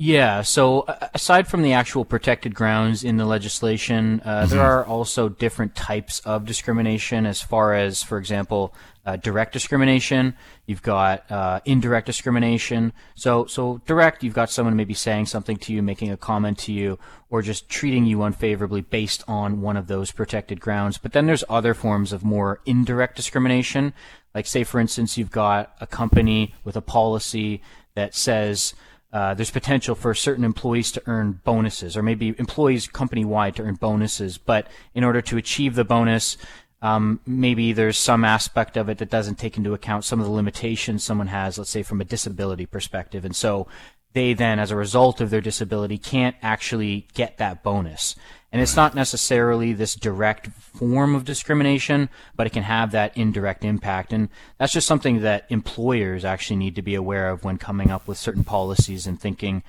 Yeah. 0.00 0.42
So 0.42 0.84
aside 1.12 1.48
from 1.48 1.62
the 1.62 1.72
actual 1.72 2.04
protected 2.04 2.54
grounds 2.54 3.02
in 3.02 3.16
the 3.16 3.24
legislation, 3.24 4.22
uh, 4.24 4.42
mm-hmm. 4.42 4.50
there 4.50 4.62
are 4.62 4.84
also 4.86 5.28
different 5.28 5.74
types 5.74 6.20
of 6.20 6.46
discrimination. 6.46 7.26
As 7.26 7.42
far 7.42 7.74
as, 7.74 8.00
for 8.00 8.16
example, 8.16 8.72
uh, 9.04 9.16
direct 9.16 9.52
discrimination, 9.52 10.36
you've 10.66 10.82
got 10.82 11.28
uh, 11.32 11.58
indirect 11.64 12.06
discrimination. 12.06 12.92
So, 13.16 13.46
so 13.46 13.80
direct, 13.86 14.22
you've 14.22 14.34
got 14.34 14.50
someone 14.50 14.76
maybe 14.76 14.94
saying 14.94 15.26
something 15.26 15.56
to 15.56 15.72
you, 15.72 15.82
making 15.82 16.12
a 16.12 16.16
comment 16.16 16.58
to 16.58 16.72
you, 16.72 17.00
or 17.28 17.42
just 17.42 17.68
treating 17.68 18.06
you 18.06 18.22
unfavorably 18.22 18.82
based 18.82 19.24
on 19.26 19.62
one 19.62 19.76
of 19.76 19.88
those 19.88 20.12
protected 20.12 20.60
grounds. 20.60 20.96
But 20.96 21.12
then 21.12 21.26
there's 21.26 21.42
other 21.48 21.74
forms 21.74 22.12
of 22.12 22.22
more 22.22 22.60
indirect 22.66 23.16
discrimination. 23.16 23.92
Like, 24.32 24.46
say, 24.46 24.62
for 24.62 24.78
instance, 24.78 25.18
you've 25.18 25.32
got 25.32 25.74
a 25.80 25.88
company 25.88 26.54
with 26.62 26.76
a 26.76 26.82
policy 26.82 27.62
that 27.94 28.14
says 28.14 28.74
uh, 29.12 29.34
there's 29.34 29.50
potential 29.50 29.94
for 29.94 30.14
certain 30.14 30.44
employees 30.44 30.92
to 30.92 31.02
earn 31.06 31.40
bonuses, 31.44 31.96
or 31.96 32.02
maybe 32.02 32.34
employees 32.38 32.86
company 32.86 33.24
wide 33.24 33.56
to 33.56 33.62
earn 33.62 33.74
bonuses. 33.74 34.38
But 34.38 34.68
in 34.94 35.04
order 35.04 35.22
to 35.22 35.36
achieve 35.36 35.74
the 35.74 35.84
bonus, 35.84 36.36
um, 36.82 37.20
maybe 37.26 37.72
there's 37.72 37.96
some 37.96 38.24
aspect 38.24 38.76
of 38.76 38.88
it 38.88 38.98
that 38.98 39.10
doesn't 39.10 39.36
take 39.36 39.56
into 39.56 39.74
account 39.74 40.04
some 40.04 40.20
of 40.20 40.26
the 40.26 40.32
limitations 40.32 41.02
someone 41.02 41.28
has, 41.28 41.58
let's 41.58 41.70
say 41.70 41.82
from 41.82 42.00
a 42.00 42.04
disability 42.04 42.66
perspective. 42.66 43.24
And 43.24 43.34
so 43.34 43.66
they 44.12 44.34
then, 44.34 44.58
as 44.58 44.70
a 44.70 44.76
result 44.76 45.20
of 45.20 45.30
their 45.30 45.40
disability, 45.40 45.98
can't 45.98 46.36
actually 46.42 47.08
get 47.14 47.38
that 47.38 47.62
bonus. 47.62 48.14
And 48.50 48.62
it's 48.62 48.76
not 48.76 48.94
necessarily 48.94 49.74
this 49.74 49.94
direct 49.94 50.48
form 50.48 51.14
of 51.14 51.24
discrimination, 51.24 52.08
but 52.34 52.46
it 52.46 52.52
can 52.54 52.62
have 52.62 52.92
that 52.92 53.14
indirect 53.16 53.62
impact. 53.62 54.12
And 54.12 54.30
that's 54.56 54.72
just 54.72 54.86
something 54.86 55.20
that 55.20 55.44
employers 55.50 56.24
actually 56.24 56.56
need 56.56 56.74
to 56.76 56.82
be 56.82 56.94
aware 56.94 57.28
of 57.28 57.44
when 57.44 57.58
coming 57.58 57.90
up 57.90 58.08
with 58.08 58.16
certain 58.16 58.44
policies 58.44 59.06
and 59.06 59.20
thinking, 59.20 59.62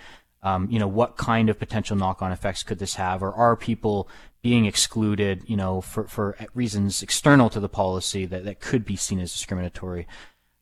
um, 0.43 0.69
you 0.71 0.79
know, 0.79 0.87
what 0.87 1.17
kind 1.17 1.49
of 1.49 1.59
potential 1.59 1.97
knock-on 1.97 2.31
effects 2.31 2.63
could 2.63 2.79
this 2.79 2.95
have? 2.95 3.21
Or 3.21 3.33
are 3.33 3.57
people 3.57 4.07
being 4.41 4.65
excluded, 4.65 5.43
you 5.45 5.57
know, 5.57 5.81
for, 5.81 6.07
for 6.07 6.37
reasons 6.53 7.03
external 7.03 7.49
to 7.49 7.59
the 7.59 7.67
policy 7.67 8.25
that, 8.25 8.45
that 8.45 8.61
could 8.61 8.85
be 8.85 8.95
seen 8.95 9.19
as 9.19 9.33
discriminatory? 9.33 10.07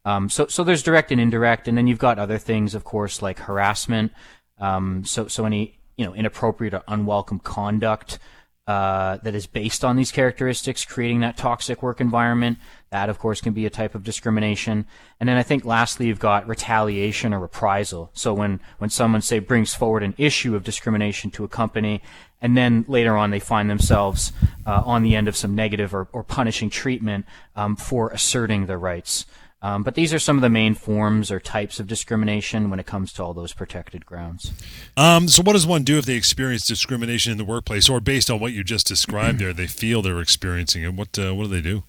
Um, 0.05 0.29
so, 0.29 0.47
so 0.47 0.63
there's 0.63 0.81
direct 0.81 1.11
and 1.11 1.21
indirect, 1.21 1.67
and 1.67 1.77
then 1.77 1.85
you've 1.85 1.99
got 1.99 2.17
other 2.17 2.39
things, 2.39 2.73
of 2.73 2.83
course, 2.83 3.21
like 3.21 3.39
harassment. 3.39 4.11
Um, 4.57 5.05
so, 5.05 5.27
so 5.27 5.45
any 5.45 5.76
you 5.97 6.05
know 6.05 6.13
inappropriate 6.13 6.73
or 6.73 6.83
unwelcome 6.87 7.39
conduct 7.39 8.19
uh, 8.67 9.17
that 9.23 9.33
is 9.33 9.47
based 9.47 9.85
on 9.85 9.95
these 9.95 10.11
characteristics, 10.11 10.83
creating 10.83 11.21
that 11.21 11.37
toxic 11.37 11.81
work 11.81 12.01
environment. 12.01 12.57
That, 12.89 13.07
of 13.07 13.17
course, 13.17 13.39
can 13.39 13.53
be 13.53 13.65
a 13.65 13.69
type 13.69 13.95
of 13.95 14.03
discrimination. 14.03 14.85
And 15.21 15.29
then 15.29 15.37
I 15.37 15.43
think 15.43 15.63
lastly, 15.63 16.07
you've 16.07 16.19
got 16.19 16.47
retaliation 16.49 17.33
or 17.33 17.39
reprisal. 17.39 18.11
So 18.13 18.33
when, 18.33 18.59
when 18.77 18.89
someone, 18.89 19.21
say, 19.21 19.39
brings 19.39 19.73
forward 19.73 20.03
an 20.03 20.15
issue 20.17 20.53
of 20.53 20.65
discrimination 20.65 21.31
to 21.31 21.45
a 21.45 21.47
company, 21.47 22.01
and 22.41 22.57
then 22.57 22.83
later 22.89 23.15
on 23.15 23.31
they 23.31 23.39
find 23.39 23.69
themselves 23.69 24.33
uh, 24.65 24.83
on 24.85 25.01
the 25.01 25.15
end 25.15 25.29
of 25.29 25.37
some 25.37 25.55
negative 25.55 25.95
or, 25.95 26.09
or 26.11 26.23
punishing 26.23 26.69
treatment 26.69 27.25
um, 27.55 27.77
for 27.77 28.09
asserting 28.09 28.65
their 28.65 28.79
rights. 28.79 29.25
Um, 29.67 29.83
but 29.83 29.95
these 29.95 30.13
are 30.13 30.19
some 30.19 30.37
of 30.37 30.41
the 30.41 30.49
main 30.49 30.75
forms 30.75 31.29
or 31.29 31.41
types 31.41 31.77
of 31.77 31.87
discrimination 31.87 32.69
when 32.69 32.79
it 32.79 32.85
comes 32.85 33.11
to 33.13 33.23
all 33.23 33.33
those 33.33 33.51
protected 33.51 34.05
grounds. 34.05 34.53
Um, 34.95 35.27
so, 35.27 35.43
what 35.43 35.53
does 35.53 35.67
one 35.67 35.83
do 35.83 35.97
if 35.97 36.05
they 36.05 36.15
experience 36.15 36.65
discrimination 36.65 37.33
in 37.33 37.37
the 37.37 37.43
workplace, 37.43 37.89
or 37.89 37.99
based 37.99 38.31
on 38.31 38.39
what 38.39 38.53
you 38.53 38.63
just 38.63 38.87
described 38.87 39.39
there, 39.39 39.51
they 39.51 39.67
feel 39.67 40.01
they're 40.01 40.21
experiencing 40.21 40.83
it? 40.83 40.93
What 40.93 41.19
uh, 41.19 41.35
what 41.35 41.43
do 41.43 41.49
they 41.49 41.61
do? 41.61 41.83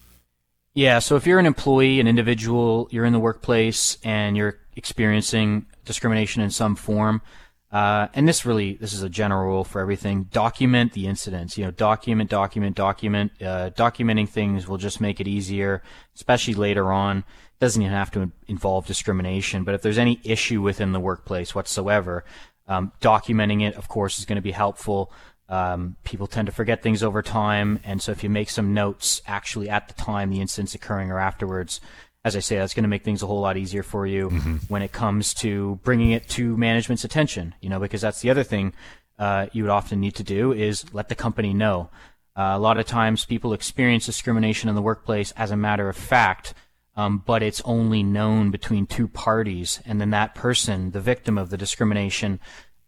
Yeah, 0.74 0.98
so 0.98 1.14
if 1.14 1.24
you're 1.24 1.38
an 1.38 1.46
employee, 1.46 2.00
an 2.00 2.08
individual, 2.08 2.88
you're 2.90 3.04
in 3.04 3.12
the 3.12 3.20
workplace, 3.20 3.96
and 4.02 4.36
you're 4.36 4.58
experiencing 4.74 5.66
discrimination 5.84 6.42
in 6.42 6.50
some 6.50 6.74
form, 6.74 7.22
uh, 7.70 8.08
and 8.12 8.26
this 8.26 8.44
really 8.44 8.74
this 8.74 8.92
is 8.92 9.04
a 9.04 9.08
general 9.08 9.46
rule 9.46 9.64
for 9.64 9.80
everything. 9.80 10.24
Document 10.32 10.94
the 10.94 11.06
incidents. 11.06 11.56
You 11.56 11.66
know, 11.66 11.70
document, 11.70 12.28
document, 12.28 12.74
document. 12.74 13.30
Uh, 13.40 13.70
documenting 13.70 14.28
things 14.28 14.66
will 14.66 14.78
just 14.78 15.00
make 15.00 15.20
it 15.20 15.28
easier, 15.28 15.84
especially 16.16 16.54
later 16.54 16.92
on 16.92 17.22
doesn't 17.60 17.82
even 17.82 17.92
have 17.92 18.10
to 18.12 18.30
involve 18.46 18.86
discrimination, 18.86 19.64
but 19.64 19.74
if 19.74 19.82
there's 19.82 19.98
any 19.98 20.20
issue 20.24 20.62
within 20.62 20.92
the 20.92 21.00
workplace 21.00 21.54
whatsoever, 21.54 22.24
um, 22.68 22.92
documenting 23.00 23.66
it, 23.66 23.74
of 23.74 23.88
course, 23.88 24.18
is 24.18 24.24
going 24.24 24.36
to 24.36 24.42
be 24.42 24.52
helpful. 24.52 25.12
Um, 25.48 25.96
people 26.04 26.26
tend 26.26 26.46
to 26.46 26.52
forget 26.52 26.82
things 26.82 27.02
over 27.02 27.22
time, 27.22 27.80
and 27.82 28.00
so 28.00 28.12
if 28.12 28.22
you 28.22 28.30
make 28.30 28.50
some 28.50 28.74
notes 28.74 29.22
actually 29.26 29.68
at 29.68 29.88
the 29.88 29.94
time 29.94 30.30
the 30.30 30.40
incident's 30.40 30.74
occurring 30.74 31.10
or 31.10 31.18
afterwards, 31.18 31.80
as 32.24 32.36
I 32.36 32.40
say, 32.40 32.56
that's 32.56 32.74
going 32.74 32.84
to 32.84 32.88
make 32.88 33.04
things 33.04 33.22
a 33.22 33.26
whole 33.26 33.40
lot 33.40 33.56
easier 33.56 33.82
for 33.82 34.06
you 34.06 34.28
mm-hmm. 34.28 34.56
when 34.68 34.82
it 34.82 34.92
comes 34.92 35.32
to 35.34 35.80
bringing 35.82 36.10
it 36.10 36.28
to 36.30 36.56
management's 36.56 37.04
attention. 37.04 37.54
You 37.60 37.70
know, 37.70 37.80
because 37.80 38.02
that's 38.02 38.20
the 38.20 38.30
other 38.30 38.42
thing 38.42 38.74
uh, 39.18 39.46
you 39.52 39.62
would 39.62 39.70
often 39.70 40.00
need 40.00 40.14
to 40.16 40.22
do 40.22 40.52
is 40.52 40.92
let 40.92 41.08
the 41.08 41.14
company 41.14 41.54
know. 41.54 41.90
Uh, 42.36 42.52
a 42.54 42.58
lot 42.58 42.78
of 42.78 42.86
times, 42.86 43.24
people 43.24 43.52
experience 43.52 44.06
discrimination 44.06 44.68
in 44.68 44.76
the 44.76 44.82
workplace 44.82 45.32
as 45.36 45.50
a 45.50 45.56
matter 45.56 45.88
of 45.88 45.96
fact 45.96 46.54
um, 46.98 47.22
but 47.24 47.44
it's 47.44 47.62
only 47.64 48.02
known 48.02 48.50
between 48.50 48.84
two 48.84 49.06
parties, 49.06 49.80
and 49.86 50.00
then 50.00 50.10
that 50.10 50.34
person, 50.34 50.90
the 50.90 51.00
victim 51.00 51.38
of 51.38 51.48
the 51.48 51.56
discrimination, 51.56 52.40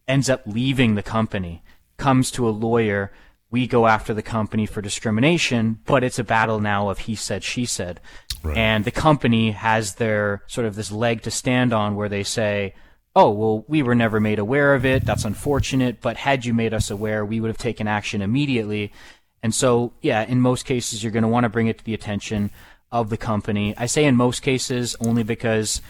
ends 0.09 0.29
up 0.29 0.43
leaving 0.47 0.97
the 0.97 1.03
company, 1.03 1.63
comes 1.97 2.33
to 2.33 2.49
a 2.49 2.51
lawyer. 2.51 3.13
We 3.53 3.69
go 3.69 3.87
after 3.87 4.13
the 4.13 4.21
company 4.21 4.67
for 4.67 4.83
discrimination, 4.83 5.79
but 5.87 6.03
it's 6.03 6.19
a 6.19 6.25
battle 6.25 6.59
now 6.59 6.89
of 6.89 6.99
he 6.99 7.15
said, 7.15 7.45
she 7.45 7.65
said. 7.65 8.01
Right. 8.43 8.57
And 8.57 8.85
the 8.85 8.91
company 8.91 9.53
has 9.53 9.95
their 9.95 10.43
sort 10.49 10.67
of 10.67 10.75
this 10.75 10.91
leg 10.91 11.23
to 11.23 11.31
stand 11.31 11.73
on 11.73 11.95
where 11.95 12.09
they 12.09 12.25
say, 12.25 12.75
oh, 13.15 13.31
well, 13.31 13.65
we 13.69 13.81
were 13.81 13.95
never 13.95 14.19
made 14.19 14.41
aware 14.41 14.75
of 14.75 14.85
it. 14.85 15.05
That's 15.05 15.25
unfortunate. 15.25 16.01
But 16.01 16.17
had 16.17 16.45
you 16.45 16.53
made 16.53 16.75
us 16.75 16.91
aware, 16.91 17.25
we 17.25 17.39
would 17.39 17.49
have 17.49 17.59
taken 17.59 17.87
action 17.87 18.23
immediately. 18.23 18.93
And 19.41 19.55
so, 19.55 19.93
yeah, 20.03 20.25
in 20.25 20.41
most 20.41 20.65
cases, 20.65 21.05
you're 21.05 21.13
going 21.13 21.23
to 21.23 21.29
want 21.29 21.45
to 21.45 21.49
bring 21.49 21.69
it 21.69 21.79
to 21.79 21.85
the 21.85 21.95
attention 21.95 22.51
of 22.93 23.11
the 23.11 23.17
company. 23.17 23.75
I 23.77 23.87
say 23.87 24.05
in 24.05 24.17
most 24.17 24.41
cases 24.41 24.97
only 25.01 25.23
because 25.23 25.81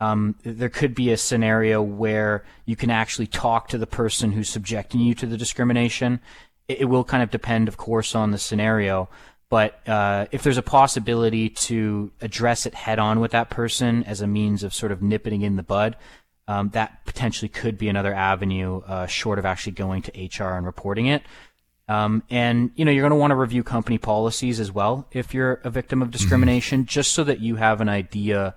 um, 0.00 0.36
there 0.42 0.68
could 0.68 0.94
be 0.94 1.10
a 1.10 1.16
scenario 1.16 1.82
where 1.82 2.44
you 2.66 2.76
can 2.76 2.90
actually 2.90 3.26
talk 3.26 3.68
to 3.68 3.78
the 3.78 3.86
person 3.86 4.32
who's 4.32 4.48
subjecting 4.48 5.00
you 5.00 5.14
to 5.16 5.26
the 5.26 5.36
discrimination. 5.36 6.20
It, 6.68 6.82
it 6.82 6.84
will 6.84 7.04
kind 7.04 7.22
of 7.22 7.30
depend, 7.30 7.68
of 7.68 7.76
course, 7.76 8.14
on 8.14 8.30
the 8.30 8.38
scenario. 8.38 9.08
But 9.50 9.88
uh, 9.88 10.26
if 10.30 10.42
there's 10.42 10.58
a 10.58 10.62
possibility 10.62 11.48
to 11.48 12.12
address 12.20 12.66
it 12.66 12.74
head 12.74 12.98
on 12.98 13.18
with 13.18 13.30
that 13.32 13.50
person 13.50 14.04
as 14.04 14.20
a 14.20 14.26
means 14.26 14.62
of 14.62 14.74
sort 14.74 14.92
of 14.92 15.02
nipping 15.02 15.42
in 15.42 15.56
the 15.56 15.62
bud, 15.62 15.96
um, 16.46 16.70
that 16.70 17.04
potentially 17.04 17.48
could 17.48 17.76
be 17.76 17.88
another 17.88 18.14
avenue, 18.14 18.80
uh, 18.86 19.06
short 19.06 19.38
of 19.38 19.46
actually 19.46 19.72
going 19.72 20.02
to 20.02 20.12
HR 20.44 20.54
and 20.56 20.66
reporting 20.66 21.06
it. 21.06 21.22
Um, 21.88 22.22
and 22.28 22.70
you 22.74 22.84
know 22.84 22.90
you're 22.90 23.02
going 23.02 23.10
to 23.10 23.16
want 23.16 23.30
to 23.30 23.36
review 23.36 23.62
company 23.62 23.96
policies 23.96 24.60
as 24.60 24.70
well 24.70 25.08
if 25.10 25.32
you're 25.32 25.54
a 25.64 25.70
victim 25.70 26.02
of 26.02 26.10
discrimination, 26.10 26.80
mm-hmm. 26.80 26.88
just 26.88 27.12
so 27.12 27.24
that 27.24 27.40
you 27.40 27.56
have 27.56 27.80
an 27.80 27.88
idea 27.88 28.54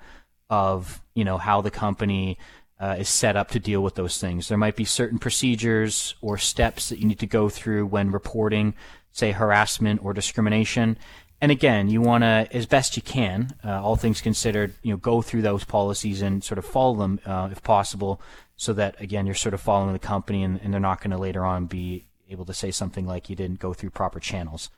of 0.50 1.02
you 1.16 1.24
know 1.24 1.38
how 1.38 1.62
the 1.62 1.72
company 1.72 2.38
uh, 2.82 2.96
is 2.98 3.08
set 3.08 3.38
up 3.38 3.50
to 3.50 3.60
deal 3.60 3.82
with 3.82 3.96
those 3.96 4.18
things. 4.18 4.50
There 4.50 4.58
might 4.58 4.76
be 4.76 4.86
certain 4.86 5.20
procedures 5.20 6.16
or 6.20 6.38
steps 6.38 6.90
that 6.90 7.00
you 7.00 7.08
need 7.08 7.20
to 7.20 7.28
go 7.28 7.48
through 7.48 7.86
when 7.86 8.12
reporting, 8.12 8.74
say, 9.12 9.32
harassment 9.32 10.04
or 10.04 10.14
discrimination. 10.14 10.98
And 11.40 11.52
again, 11.52 11.90
you 11.90 12.02
want 12.02 12.24
to, 12.24 12.48
as 12.52 12.66
best 12.66 12.96
you 12.96 13.04
can, 13.04 13.56
uh, 13.64 13.82
all 13.84 13.96
things 13.96 14.20
considered, 14.20 14.74
you 14.82 14.92
know, 14.92 14.98
go 14.98 15.22
through 15.22 15.44
those 15.44 15.64
policies 15.64 16.22
and 16.22 16.44
sort 16.44 16.58
of 16.58 16.66
follow 16.66 16.96
them 16.96 17.20
uh, 17.26 17.50
if 17.52 17.62
possible, 17.64 18.20
so 18.56 18.74
that 18.74 19.00
again 19.00 19.26
you're 19.26 19.36
sort 19.36 19.54
of 19.54 19.62
following 19.62 19.94
the 19.94 20.00
company 20.00 20.44
and, 20.44 20.60
and 20.62 20.72
they're 20.74 20.80
not 20.80 21.02
going 21.02 21.12
to 21.12 21.18
later 21.18 21.44
on 21.46 21.66
be 21.66 22.06
able 22.32 22.46
to 22.46 22.54
say 22.54 22.72
something 22.72 23.06
like 23.06 23.30
you 23.30 23.36
didn't 23.36 23.60
go 23.60 23.74
through 23.74 23.92
proper 23.92 24.20
channels. 24.20 24.70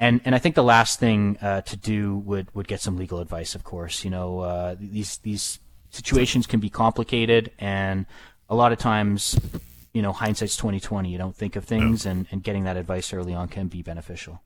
And 0.00 0.20
and 0.24 0.34
I 0.34 0.38
think 0.38 0.54
the 0.54 0.62
last 0.62 1.00
thing 1.00 1.38
uh, 1.42 1.62
to 1.62 1.76
do 1.76 2.18
would 2.18 2.54
would 2.54 2.68
get 2.68 2.80
some 2.80 2.96
legal 2.96 3.18
advice. 3.18 3.54
Of 3.54 3.64
course, 3.64 4.04
you 4.04 4.10
know 4.10 4.40
uh, 4.40 4.76
these 4.78 5.18
these 5.18 5.58
situations 5.90 6.46
can 6.46 6.60
be 6.60 6.70
complicated, 6.70 7.50
and 7.58 8.06
a 8.48 8.54
lot 8.54 8.72
of 8.72 8.78
times, 8.78 9.38
you 9.92 10.02
know, 10.02 10.12
hindsight's 10.12 10.56
twenty 10.56 10.80
twenty. 10.80 11.10
You 11.10 11.18
don't 11.18 11.34
think 11.34 11.56
of 11.56 11.64
things, 11.64 12.06
and 12.06 12.26
and 12.30 12.42
getting 12.42 12.64
that 12.64 12.76
advice 12.76 13.12
early 13.12 13.34
on 13.34 13.48
can 13.48 13.66
be 13.68 13.82
beneficial. 13.82 14.40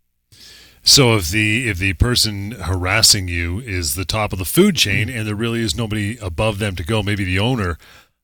So 0.82 1.14
if 1.16 1.30
the 1.30 1.68
if 1.68 1.78
the 1.78 1.92
person 1.94 2.52
harassing 2.52 3.28
you 3.28 3.60
is 3.60 3.94
the 3.94 4.04
top 4.04 4.32
of 4.32 4.38
the 4.38 4.44
food 4.44 4.74
chain 4.74 5.08
and 5.08 5.26
there 5.28 5.34
really 5.34 5.60
is 5.60 5.76
nobody 5.76 6.18
above 6.18 6.58
them 6.58 6.74
to 6.76 6.82
go, 6.82 7.02
maybe 7.02 7.24
the 7.24 7.38
owner, 7.38 7.78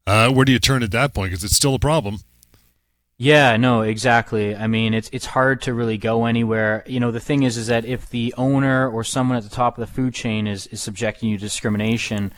uh, 0.07 0.31
where 0.31 0.45
do 0.45 0.53
you 0.53 0.59
turn 0.59 0.83
at 0.83 0.91
that 0.91 1.15
point? 1.15 1.31
Because 1.31 1.45
it's 1.45 1.55
still 1.55 1.75
a 1.75 1.79
problem. 1.79 2.19
Yeah, 3.21 3.57
no, 3.57 3.83
exactly. 3.83 4.55
I 4.55 4.69
mean, 4.69 4.95
it's 4.95 5.11
it's 5.13 5.27
hard 5.27 5.63
to 5.63 5.75
really 5.75 5.99
go 5.99 6.27
anywhere. 6.27 6.85
You 6.87 7.01
know, 7.01 7.11
the 7.11 7.19
thing 7.19 7.43
is, 7.43 7.57
is 7.57 7.67
that 7.67 7.85
if 7.85 8.09
the 8.11 8.33
owner 8.39 8.89
or 8.89 9.03
someone 9.03 9.37
at 9.37 9.43
the 9.43 9.51
top 9.51 9.77
of 9.77 9.85
the 9.87 9.93
food 9.93 10.15
chain 10.15 10.47
is, 10.47 10.69
is 10.69 10.81
subjecting 10.81 11.29
you 11.29 11.37
to 11.37 11.41
discrimination, 11.41 12.33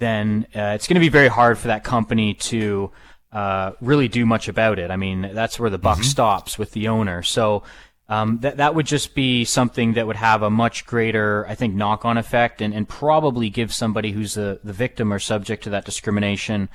then 0.00 0.48
uh, 0.54 0.74
it's 0.74 0.88
going 0.88 0.96
to 0.96 1.00
be 1.00 1.08
very 1.08 1.28
hard 1.28 1.56
for 1.56 1.68
that 1.68 1.84
company 1.84 2.34
to 2.34 2.90
uh, 3.30 3.72
really 3.80 4.08
do 4.08 4.26
much 4.26 4.48
about 4.48 4.80
it. 4.80 4.90
I 4.90 4.96
mean, 4.96 5.30
that's 5.32 5.60
where 5.60 5.70
the 5.70 5.78
buck 5.78 5.98
mm-hmm. 5.98 6.04
stops 6.04 6.58
with 6.58 6.72
the 6.72 6.88
owner. 6.88 7.22
So 7.22 7.62
um, 8.08 8.38
that 8.40 8.56
that 8.56 8.74
would 8.74 8.86
just 8.86 9.14
be 9.14 9.44
something 9.44 9.92
that 9.92 10.08
would 10.08 10.16
have 10.16 10.42
a 10.42 10.50
much 10.50 10.84
greater, 10.84 11.46
I 11.46 11.54
think, 11.54 11.76
knock-on 11.76 12.18
effect, 12.18 12.60
and, 12.60 12.74
and 12.74 12.88
probably 12.88 13.50
give 13.50 13.72
somebody 13.72 14.10
who's 14.10 14.34
the 14.34 14.58
the 14.64 14.72
victim 14.72 15.12
or 15.12 15.20
subject 15.20 15.62
to 15.62 15.70
that 15.70 15.84
discrimination 15.84 16.70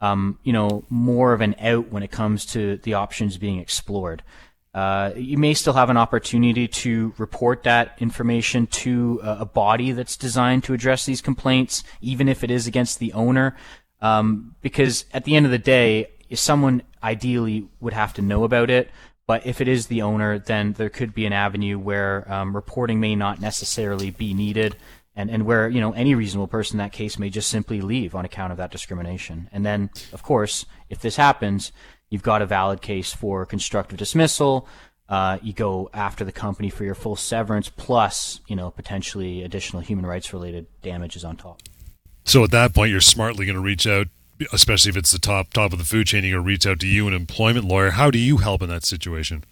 um, 0.00 0.38
you 0.42 0.52
know, 0.52 0.84
more 0.88 1.32
of 1.32 1.40
an 1.40 1.54
out 1.60 1.90
when 1.90 2.02
it 2.02 2.10
comes 2.10 2.46
to 2.46 2.76
the 2.78 2.94
options 2.94 3.38
being 3.38 3.58
explored. 3.58 4.22
Uh, 4.72 5.10
you 5.16 5.36
may 5.36 5.52
still 5.52 5.72
have 5.72 5.90
an 5.90 5.96
opportunity 5.96 6.68
to 6.68 7.12
report 7.18 7.64
that 7.64 7.96
information 7.98 8.66
to 8.68 9.20
a, 9.22 9.44
body 9.44 9.90
that's 9.90 10.16
designed 10.16 10.62
to 10.62 10.72
address 10.72 11.04
these 11.04 11.20
complaints, 11.20 11.82
even 12.00 12.28
if 12.28 12.44
it 12.44 12.52
is 12.52 12.68
against 12.68 13.00
the 13.00 13.12
owner. 13.12 13.56
Um, 14.00 14.54
because 14.62 15.06
at 15.12 15.24
the 15.24 15.34
end 15.34 15.44
of 15.44 15.52
the 15.52 15.58
day, 15.58 16.10
someone 16.34 16.82
ideally 17.02 17.68
would 17.80 17.92
have 17.92 18.14
to 18.14 18.22
know 18.22 18.44
about 18.44 18.70
it. 18.70 18.90
But 19.26 19.44
if 19.44 19.60
it 19.60 19.68
is 19.68 19.88
the 19.88 20.02
owner, 20.02 20.38
then 20.38 20.72
there 20.74 20.88
could 20.88 21.14
be 21.14 21.26
an 21.26 21.32
avenue 21.32 21.78
where 21.78 22.30
um, 22.32 22.54
reporting 22.54 23.00
may 23.00 23.16
not 23.16 23.40
necessarily 23.40 24.10
be 24.10 24.34
needed 24.34 24.76
and, 25.16 25.30
and 25.30 25.44
where 25.44 25.68
you 25.68 25.80
know 25.80 25.92
any 25.92 26.14
reasonable 26.14 26.48
person 26.48 26.74
in 26.74 26.84
that 26.84 26.92
case 26.92 27.18
may 27.18 27.30
just 27.30 27.48
simply 27.48 27.80
leave 27.80 28.14
on 28.14 28.24
account 28.24 28.52
of 28.52 28.58
that 28.58 28.70
discrimination. 28.70 29.48
And 29.52 29.64
then, 29.64 29.90
of 30.12 30.22
course, 30.22 30.66
if 30.88 31.00
this 31.00 31.16
happens, 31.16 31.72
you've 32.08 32.22
got 32.22 32.42
a 32.42 32.46
valid 32.46 32.80
case 32.80 33.12
for 33.12 33.44
constructive 33.46 33.98
dismissal. 33.98 34.68
Uh, 35.08 35.38
you 35.42 35.52
go 35.52 35.90
after 35.92 36.24
the 36.24 36.32
company 36.32 36.70
for 36.70 36.84
your 36.84 36.94
full 36.94 37.16
severance, 37.16 37.68
plus 37.68 38.40
you 38.46 38.54
know 38.54 38.70
potentially 38.70 39.42
additional 39.42 39.82
human 39.82 40.06
rights 40.06 40.32
related 40.32 40.66
damages 40.82 41.24
on 41.24 41.36
top. 41.36 41.60
So 42.24 42.44
at 42.44 42.52
that 42.52 42.74
point, 42.74 42.92
you're 42.92 43.00
smartly 43.00 43.46
going 43.46 43.56
to 43.56 43.62
reach 43.62 43.86
out, 43.86 44.06
especially 44.52 44.90
if 44.90 44.96
it's 44.96 45.10
the 45.10 45.18
top 45.18 45.52
top 45.52 45.72
of 45.72 45.78
the 45.78 45.84
food 45.84 46.06
chain. 46.06 46.22
You're 46.22 46.36
going 46.36 46.44
to 46.44 46.48
reach 46.48 46.66
out 46.66 46.78
to 46.80 46.86
you, 46.86 47.08
an 47.08 47.14
employment 47.14 47.66
lawyer. 47.66 47.90
How 47.90 48.10
do 48.10 48.18
you 48.18 48.36
help 48.36 48.62
in 48.62 48.68
that 48.68 48.84
situation? 48.84 49.42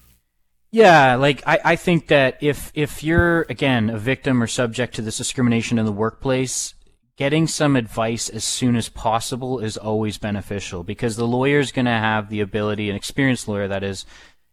Yeah, 0.70 1.14
like 1.14 1.42
I, 1.46 1.58
I 1.64 1.76
think 1.76 2.08
that 2.08 2.38
if 2.42 2.70
if 2.74 3.02
you're 3.02 3.42
again 3.48 3.88
a 3.88 3.98
victim 3.98 4.42
or 4.42 4.46
subject 4.46 4.94
to 4.96 5.02
this 5.02 5.16
discrimination 5.16 5.78
in 5.78 5.86
the 5.86 5.92
workplace, 5.92 6.74
getting 7.16 7.46
some 7.46 7.74
advice 7.74 8.28
as 8.28 8.44
soon 8.44 8.76
as 8.76 8.88
possible 8.88 9.58
is 9.58 9.76
always 9.76 10.18
beneficial 10.18 10.84
because 10.84 11.16
the 11.16 11.26
lawyer 11.26 11.58
is 11.58 11.72
going 11.72 11.86
to 11.86 11.90
have 11.90 12.28
the 12.28 12.40
ability, 12.40 12.88
an 12.88 12.96
experienced 12.96 13.48
lawyer 13.48 13.66
that 13.66 13.82
is, 13.82 14.06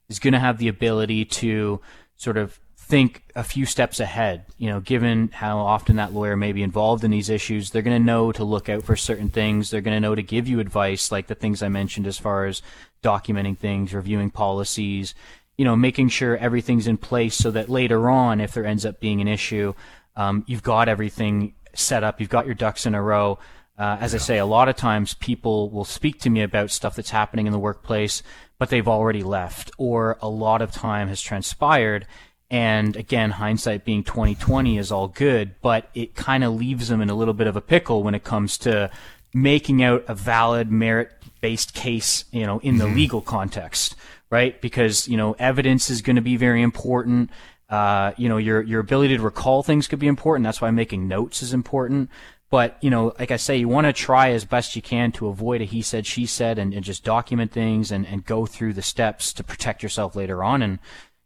is 0.10 0.20
going 0.20 0.34
to 0.34 0.40
have 0.40 0.58
the 0.58 0.68
ability 0.68 1.26
to 1.26 1.80
sort 2.16 2.38
of 2.38 2.60
think 2.76 3.24
a 3.36 3.44
few 3.44 3.66
steps 3.66 4.00
ahead. 4.00 4.46
You 4.58 4.70
know, 4.70 4.80
given 4.80 5.30
how 5.34 5.60
often 5.60 5.98
that 5.98 6.14
lawyer 6.14 6.36
may 6.36 6.54
be 6.54 6.64
involved 6.64 7.04
in 7.04 7.12
these 7.12 7.30
issues, 7.30 7.70
they're 7.70 7.82
going 7.82 8.02
to 8.02 8.06
know 8.06 8.32
to 8.32 8.44
look 8.44 8.68
out 8.68 8.84
for 8.84 8.96
certain 8.96 9.30
things. 9.30 9.70
They're 9.70 9.82
going 9.82 9.96
to 9.96 10.00
know 10.00 10.16
to 10.16 10.24
give 10.24 10.48
you 10.48 10.60
advice, 10.60 11.12
like 11.12 11.28
the 11.28 11.36
things 11.36 11.62
I 11.62 11.70
mentioned 11.70 12.08
as 12.08 12.18
far 12.18 12.46
as 12.46 12.62
documenting 13.04 13.58
things, 13.58 13.94
reviewing 13.94 14.32
policies, 14.32 15.14
you 15.58 15.66
know, 15.66 15.76
making 15.76 16.10
sure 16.10 16.38
everything's 16.38 16.88
in 16.88 16.98
place 16.98 17.36
so 17.36 17.52
that 17.52 17.70
later 17.70 18.10
on, 18.10 18.42
if 18.42 18.54
there 18.54 18.66
ends 18.66 18.86
up 18.86 19.00
being 19.00 19.22
an 19.22 19.28
issue, 19.28 19.74
um, 20.16 20.44
you've 20.48 20.64
got 20.64 20.90
everything 20.90 21.54
set 21.74 22.04
up, 22.04 22.20
you've 22.20 22.30
got 22.30 22.46
your 22.46 22.56
ducks 22.56 22.86
in 22.86 22.96
a 22.96 23.02
row. 23.02 23.40
Uh, 23.78 23.98
as 24.00 24.14
yeah. 24.14 24.18
I 24.18 24.20
say, 24.20 24.38
a 24.38 24.46
lot 24.46 24.70
of 24.70 24.76
times 24.76 25.14
people 25.16 25.70
will 25.70 25.86
speak 25.86 26.20
to 26.22 26.30
me 26.30 26.42
about 26.42 26.72
stuff 26.72 26.96
that's 26.96 27.10
happening 27.10 27.46
in 27.46 27.52
the 27.52 27.60
workplace, 27.60 28.24
but 28.58 28.70
they've 28.70 28.88
already 28.88 29.24
left, 29.24 29.72
or 29.78 30.18
a 30.22 30.30
lot 30.30 30.62
of 30.62 30.72
time 30.72 31.08
has 31.10 31.22
transpired. 31.22 32.08
And 32.50 32.96
again, 32.96 33.32
hindsight 33.32 33.84
being 33.84 34.04
2020 34.04 34.78
is 34.78 34.92
all 34.92 35.08
good, 35.08 35.56
but 35.62 35.90
it 35.94 36.16
kind 36.16 36.44
of 36.44 36.56
leaves 36.56 36.88
them 36.88 37.02
in 37.02 37.10
a 37.10 37.16
little 37.16 37.34
bit 37.34 37.48
of 37.48 37.56
a 37.56 37.62
pickle 37.62 38.04
when 38.04 38.16
it 38.16 38.24
comes 38.24 38.58
to 38.60 38.92
making 39.34 39.84
out 39.84 40.06
a 40.08 40.16
valid 40.16 40.72
merit-based 40.72 41.74
case, 41.74 42.24
you 42.32 42.46
know, 42.46 42.60
in 42.60 42.78
the 42.78 42.86
mm-hmm. 42.86 42.96
legal 42.96 43.22
context 43.22 43.96
right? 44.30 44.60
Because 44.62 45.08
you 45.08 45.18
know 45.18 45.36
evidence 45.40 45.90
is 45.90 46.02
going 46.02 46.16
to 46.16 46.22
be 46.22 46.38
very 46.38 46.62
important. 46.62 47.30
Uh, 47.70 48.12
you 48.18 48.30
know 48.30 48.38
your 48.38 48.62
your 48.62 48.80
ability 48.80 49.18
to 49.18 49.24
recall 49.24 49.64
things 49.64 49.88
could 49.88 50.00
be 50.00 50.08
important. 50.08 50.44
That's 50.44 50.62
why 50.62 50.72
making 50.72 51.08
notes 51.08 51.42
is 51.42 51.54
important. 51.54 52.10
But 52.50 52.78
you 52.82 52.90
know, 52.90 53.14
like 53.20 53.32
I 53.32 53.38
say, 53.38 53.58
you 53.58 53.68
want 53.68 53.88
to 53.88 53.94
try 53.94 54.30
as 54.30 54.46
best 54.46 54.76
you 54.76 54.82
can 54.82 55.12
to 55.14 55.28
avoid 55.28 55.62
a 55.62 55.66
he 55.66 55.82
said 55.82 56.06
she 56.06 56.26
said 56.26 56.60
and, 56.60 56.74
and 56.74 56.84
just 56.84 57.04
document 57.04 57.52
things 57.52 57.92
and, 57.92 58.06
and 58.06 58.24
go 58.24 58.46
through 58.46 58.74
the 58.74 58.82
steps 58.82 59.34
to 59.34 59.44
protect 59.44 59.82
yourself 59.82 60.16
later 60.16 60.44
on. 60.44 60.62
And 60.62 60.80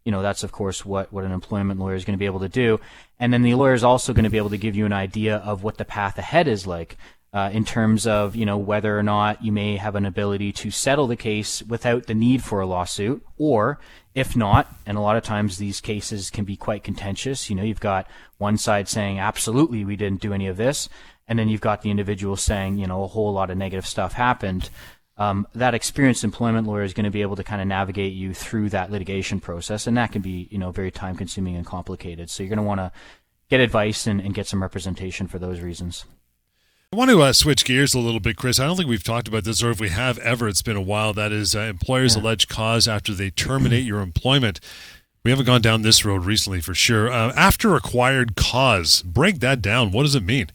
you 0.06 0.12
know 0.12 0.22
that's 0.22 0.44
of 0.44 0.52
course 0.52 0.86
what 0.86 1.12
what 1.12 1.26
an 1.26 1.32
employment 1.32 1.80
lawyer 1.80 1.96
is 1.96 2.06
going 2.06 2.18
to 2.18 2.20
be 2.20 2.26
able 2.26 2.40
to 2.40 2.50
do. 2.50 2.80
And 3.20 3.34
then 3.34 3.42
the 3.42 3.56
lawyer 3.56 3.74
is 3.74 3.84
also 3.84 4.14
going 4.14 4.24
to 4.24 4.30
be 4.30 4.38
able 4.38 4.50
to 4.50 4.58
give 4.58 4.76
you 4.76 4.86
an 4.86 4.94
idea 4.94 5.38
of 5.38 5.62
what 5.62 5.78
the 5.78 5.86
path 5.86 6.18
ahead 6.18 6.48
is 6.48 6.66
like 6.66 6.98
uh, 7.32 7.50
in 7.54 7.64
terms 7.64 8.08
of 8.08 8.36
you 8.36 8.46
know 8.46 8.58
whether 8.58 8.98
or 8.98 9.04
not 9.04 9.44
you 9.44 9.52
may 9.52 9.78
have 9.78 9.96
an 9.96 10.06
ability 10.06 10.52
to 10.52 10.72
settle 10.72 11.08
the 11.08 11.16
case 11.16 11.62
without 11.64 12.08
the 12.08 12.16
need 12.16 12.44
for 12.44 12.60
a 12.60 12.66
lawsuit, 12.66 13.24
or 13.38 13.80
if 14.16 14.36
not, 14.36 14.68
and 14.86 14.98
a 14.98 15.02
lot 15.02 15.16
of 15.16 15.24
times 15.24 15.58
these 15.58 15.80
cases 15.80 16.30
can 16.30 16.44
be 16.44 16.56
quite 16.56 16.84
contentious. 16.84 17.50
You 17.50 17.56
know, 17.56 17.64
you've 17.64 17.80
got 17.80 18.08
one 18.38 18.58
side 18.58 18.88
saying 18.88 19.20
absolutely 19.20 19.86
we 19.86 19.96
didn't 19.96 20.22
do 20.22 20.34
any 20.34 20.48
of 20.48 20.58
this, 20.58 20.90
and 21.28 21.38
then 21.38 21.50
you've 21.50 21.62
got 21.62 21.84
the 21.84 21.92
individual 21.92 22.36
saying 22.36 22.78
you 22.80 22.88
know 22.88 23.04
a 23.04 23.08
whole 23.08 23.32
lot 23.32 23.52
of 23.52 23.58
negative 23.58 23.86
stuff 23.86 24.14
happened. 24.14 24.70
Um, 25.18 25.46
that 25.54 25.76
experienced 25.76 26.24
employment 26.24 26.66
lawyer 26.66 26.84
is 26.84 26.94
going 26.94 27.04
to 27.04 27.12
be 27.12 27.22
able 27.22 27.36
to 27.36 27.44
kind 27.44 27.62
of 27.62 27.68
navigate 27.68 28.14
you 28.14 28.34
through 28.34 28.70
that 28.70 28.90
litigation 28.90 29.40
process, 29.40 29.86
and 29.86 29.98
that 29.98 30.12
can 30.12 30.24
be 30.24 30.48
you 30.50 30.58
know 30.58 30.72
very 30.72 30.90
time 30.90 31.16
consuming 31.16 31.56
and 31.56 31.66
complicated. 31.66 32.32
So 32.32 32.42
you're 32.42 32.50
going 32.50 32.58
to 32.58 32.64
want 32.64 32.80
to 32.80 32.92
get 33.50 33.60
advice 33.60 34.08
and, 34.08 34.20
and 34.20 34.34
get 34.34 34.48
some 34.48 34.64
representation 34.64 35.28
for 35.28 35.38
those 35.38 35.60
reasons. 35.60 36.06
I 36.92 36.96
want 36.96 37.12
to 37.12 37.22
uh, 37.22 37.34
switch 37.34 37.66
gears 37.66 37.94
a 37.94 38.00
little 38.00 38.20
bit, 38.20 38.36
Chris. 38.36 38.60
I 38.60 38.66
don't 38.66 38.76
think 38.76 38.90
we've 38.90 39.04
talked 39.04 39.28
about 39.28 39.44
this, 39.44 39.62
or 39.62 39.70
if 39.70 39.80
we 39.80 39.90
have 39.90 40.18
ever, 40.20 40.48
it's 40.48 40.64
been 40.64 40.76
a 40.76 40.82
while. 40.82 41.14
That 41.14 41.32
is, 41.32 41.56
uh, 41.56 41.60
employers 41.60 42.16
yeah. 42.16 42.24
allege 42.24 42.48
cause 42.48 42.88
after 42.88 43.14
they 43.14 43.30
terminate 43.30 43.84
your 43.84 44.02
employment. 44.02 44.60
We 45.24 45.30
haven't 45.30 45.46
gone 45.46 45.62
down 45.62 45.84
this 45.84 46.04
road 46.04 46.26
recently 46.26 46.62
for 46.62 46.74
sure. 46.74 47.12
Uh, 47.12 47.32
after 47.36 47.76
acquired 47.76 48.36
cause, 48.36 49.04
break 49.04 49.40
that 49.42 49.62
down. 49.62 49.92
What 49.92 50.02
does 50.02 50.16
it 50.16 50.24
mean? 50.24 50.48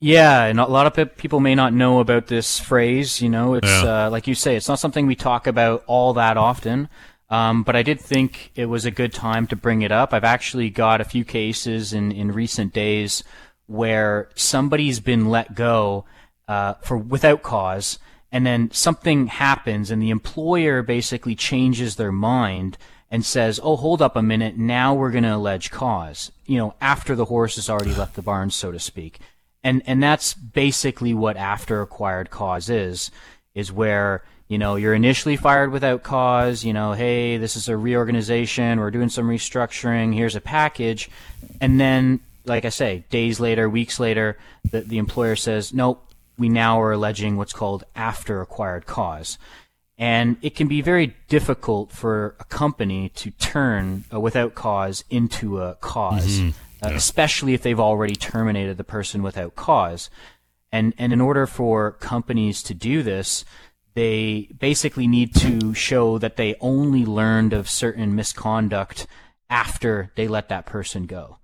Yeah, 0.00 0.42
and 0.46 0.58
a 0.58 0.66
lot 0.66 0.88
of 0.88 1.16
people 1.16 1.38
may 1.38 1.54
not 1.54 1.72
know 1.72 2.00
about 2.00 2.26
this 2.26 2.58
phrase. 2.58 3.22
You 3.22 3.28
know, 3.28 3.54
it's 3.54 3.68
yeah. 3.68 4.06
uh, 4.06 4.10
like 4.10 4.26
you 4.26 4.34
say, 4.34 4.56
it's 4.56 4.68
not 4.68 4.80
something 4.80 5.06
we 5.06 5.14
talk 5.14 5.46
about 5.46 5.84
all 5.86 6.14
that 6.14 6.36
often. 6.36 6.88
Um, 7.28 7.62
but 7.62 7.76
I 7.76 7.84
did 7.84 8.00
think 8.00 8.50
it 8.56 8.66
was 8.66 8.86
a 8.86 8.90
good 8.90 9.12
time 9.12 9.46
to 9.46 9.54
bring 9.54 9.82
it 9.82 9.92
up. 9.92 10.12
I've 10.12 10.24
actually 10.24 10.68
got 10.68 11.00
a 11.00 11.04
few 11.04 11.24
cases 11.24 11.92
in, 11.92 12.10
in 12.10 12.32
recent 12.32 12.72
days 12.72 13.22
where 13.70 14.28
somebody's 14.34 14.98
been 14.98 15.30
let 15.30 15.54
go 15.54 16.04
uh, 16.48 16.74
for 16.82 16.98
without 16.98 17.42
cause, 17.42 18.00
and 18.32 18.44
then 18.44 18.68
something 18.72 19.28
happens, 19.28 19.90
and 19.90 20.02
the 20.02 20.10
employer 20.10 20.82
basically 20.82 21.36
changes 21.36 21.94
their 21.94 22.10
mind 22.10 22.76
and 23.12 23.24
says, 23.24 23.60
"Oh, 23.62 23.76
hold 23.76 24.02
up 24.02 24.16
a 24.16 24.22
minute. 24.22 24.56
Now 24.56 24.94
we're 24.94 25.12
going 25.12 25.22
to 25.22 25.36
allege 25.36 25.70
cause." 25.70 26.32
You 26.46 26.58
know, 26.58 26.74
after 26.80 27.14
the 27.14 27.26
horse 27.26 27.54
has 27.54 27.70
already 27.70 27.94
left 27.94 28.16
the 28.16 28.22
barn, 28.22 28.50
so 28.50 28.72
to 28.72 28.80
speak, 28.80 29.20
and 29.62 29.82
and 29.86 30.02
that's 30.02 30.34
basically 30.34 31.14
what 31.14 31.36
after 31.36 31.80
acquired 31.80 32.30
cause 32.30 32.68
is, 32.68 33.12
is 33.54 33.70
where 33.70 34.24
you 34.48 34.58
know 34.58 34.74
you're 34.74 34.94
initially 34.94 35.36
fired 35.36 35.70
without 35.70 36.02
cause. 36.02 36.64
You 36.64 36.72
know, 36.72 36.92
hey, 36.92 37.36
this 37.36 37.54
is 37.54 37.68
a 37.68 37.76
reorganization. 37.76 38.80
We're 38.80 38.90
doing 38.90 39.10
some 39.10 39.28
restructuring. 39.28 40.12
Here's 40.12 40.34
a 40.34 40.40
package, 40.40 41.08
and 41.60 41.78
then 41.78 42.18
like 42.44 42.64
I 42.64 42.70
say, 42.70 43.04
days 43.10 43.40
later, 43.40 43.68
weeks 43.68 44.00
later, 44.00 44.38
the, 44.70 44.80
the 44.80 44.98
employer 44.98 45.36
says, 45.36 45.72
nope, 45.74 46.04
we 46.38 46.48
now 46.48 46.80
are 46.80 46.92
alleging 46.92 47.36
what's 47.36 47.52
called 47.52 47.84
after 47.94 48.40
acquired 48.40 48.86
cause. 48.86 49.38
And 49.98 50.38
it 50.40 50.54
can 50.54 50.66
be 50.66 50.80
very 50.80 51.14
difficult 51.28 51.92
for 51.92 52.34
a 52.40 52.44
company 52.44 53.10
to 53.10 53.30
turn 53.32 54.04
a 54.10 54.18
without 54.18 54.54
cause 54.54 55.04
into 55.10 55.60
a 55.60 55.74
because 55.74 56.40
mm-hmm. 56.40 56.50
Uh, 56.82 56.88
yeah. 56.88 56.96
especially 56.96 57.52
if 57.52 57.60
they've 57.60 57.78
already 57.78 58.16
terminated 58.16 58.78
the 58.78 58.84
person 58.84 59.22
without 59.22 59.54
cause. 59.54 60.08
And, 60.72 60.94
and 60.96 61.12
in 61.12 61.20
order 61.20 61.46
for 61.46 61.92
companies 61.92 62.62
to 62.62 62.74
do 62.74 63.02
this, 63.02 63.44
they 63.94 64.48
basically 64.58 65.06
need 65.06 65.34
to 65.34 65.74
show 65.74 66.16
that 66.16 66.36
they 66.36 66.56
only 66.60 67.04
learned 67.04 67.52
of 67.52 67.68
certain 67.68 68.14
misconduct 68.14 69.06
after 69.50 70.10
they 70.14 70.26
let 70.26 70.48
that 70.48 70.64
person 70.64 71.04
go. 71.04 71.39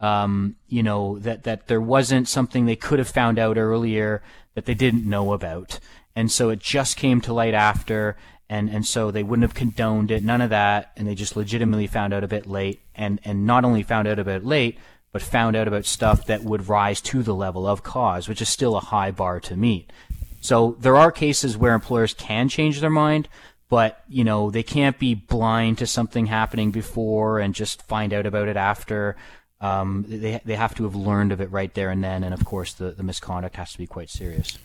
Um, 0.00 0.56
you 0.66 0.82
know, 0.82 1.18
that, 1.18 1.42
that 1.42 1.66
there 1.66 1.80
wasn't 1.80 2.26
something 2.26 2.64
they 2.64 2.74
could 2.76 2.98
have 2.98 3.08
found 3.08 3.38
out 3.38 3.58
earlier 3.58 4.22
that 4.54 4.64
they 4.64 4.74
didn't 4.74 5.04
know 5.08 5.34
about. 5.34 5.78
And 6.16 6.32
so 6.32 6.48
it 6.48 6.58
just 6.58 6.96
came 6.96 7.20
to 7.20 7.34
light 7.34 7.52
after, 7.52 8.16
and, 8.48 8.70
and 8.70 8.86
so 8.86 9.10
they 9.10 9.22
wouldn't 9.22 9.44
have 9.44 9.54
condoned 9.54 10.10
it, 10.10 10.24
none 10.24 10.40
of 10.40 10.50
that, 10.50 10.92
and 10.96 11.06
they 11.06 11.14
just 11.14 11.36
legitimately 11.36 11.86
found 11.86 12.14
out 12.14 12.24
a 12.24 12.28
bit 12.28 12.46
late, 12.46 12.80
and, 12.94 13.20
and 13.24 13.46
not 13.46 13.64
only 13.64 13.82
found 13.82 14.08
out 14.08 14.18
a 14.18 14.24
bit 14.24 14.44
late, 14.44 14.78
but 15.12 15.22
found 15.22 15.56
out 15.56 15.68
about 15.68 15.84
stuff 15.84 16.26
that 16.26 16.42
would 16.42 16.68
rise 16.68 17.00
to 17.00 17.22
the 17.22 17.34
level 17.34 17.66
of 17.66 17.82
cause, 17.82 18.28
which 18.28 18.40
is 18.42 18.48
still 18.48 18.76
a 18.76 18.80
high 18.80 19.10
bar 19.10 19.40
to 19.40 19.56
meet. 19.56 19.92
So 20.40 20.76
there 20.80 20.96
are 20.96 21.12
cases 21.12 21.56
where 21.56 21.74
employers 21.74 22.14
can 22.14 22.48
change 22.48 22.80
their 22.80 22.90
mind, 22.90 23.28
but 23.68 24.02
you 24.08 24.24
know 24.24 24.50
they 24.50 24.62
can't 24.62 24.98
be 24.98 25.14
blind 25.14 25.78
to 25.78 25.86
something 25.86 26.26
happening 26.26 26.70
before 26.70 27.38
and 27.38 27.54
just 27.54 27.82
find 27.82 28.12
out 28.12 28.26
about 28.26 28.48
it 28.48 28.56
after. 28.56 29.16
Um, 29.60 30.06
they 30.08 30.40
they 30.44 30.56
have 30.56 30.74
to 30.76 30.84
have 30.84 30.94
learned 30.94 31.32
of 31.32 31.40
it 31.40 31.50
right 31.50 31.72
there 31.74 31.90
and 31.90 32.02
then, 32.02 32.24
and 32.24 32.32
of 32.32 32.44
course 32.44 32.72
the 32.72 32.92
the 32.92 33.02
misconduct 33.02 33.56
has 33.56 33.72
to 33.72 33.78
be 33.78 33.86
quite 33.86 34.10
serious. 34.10 34.58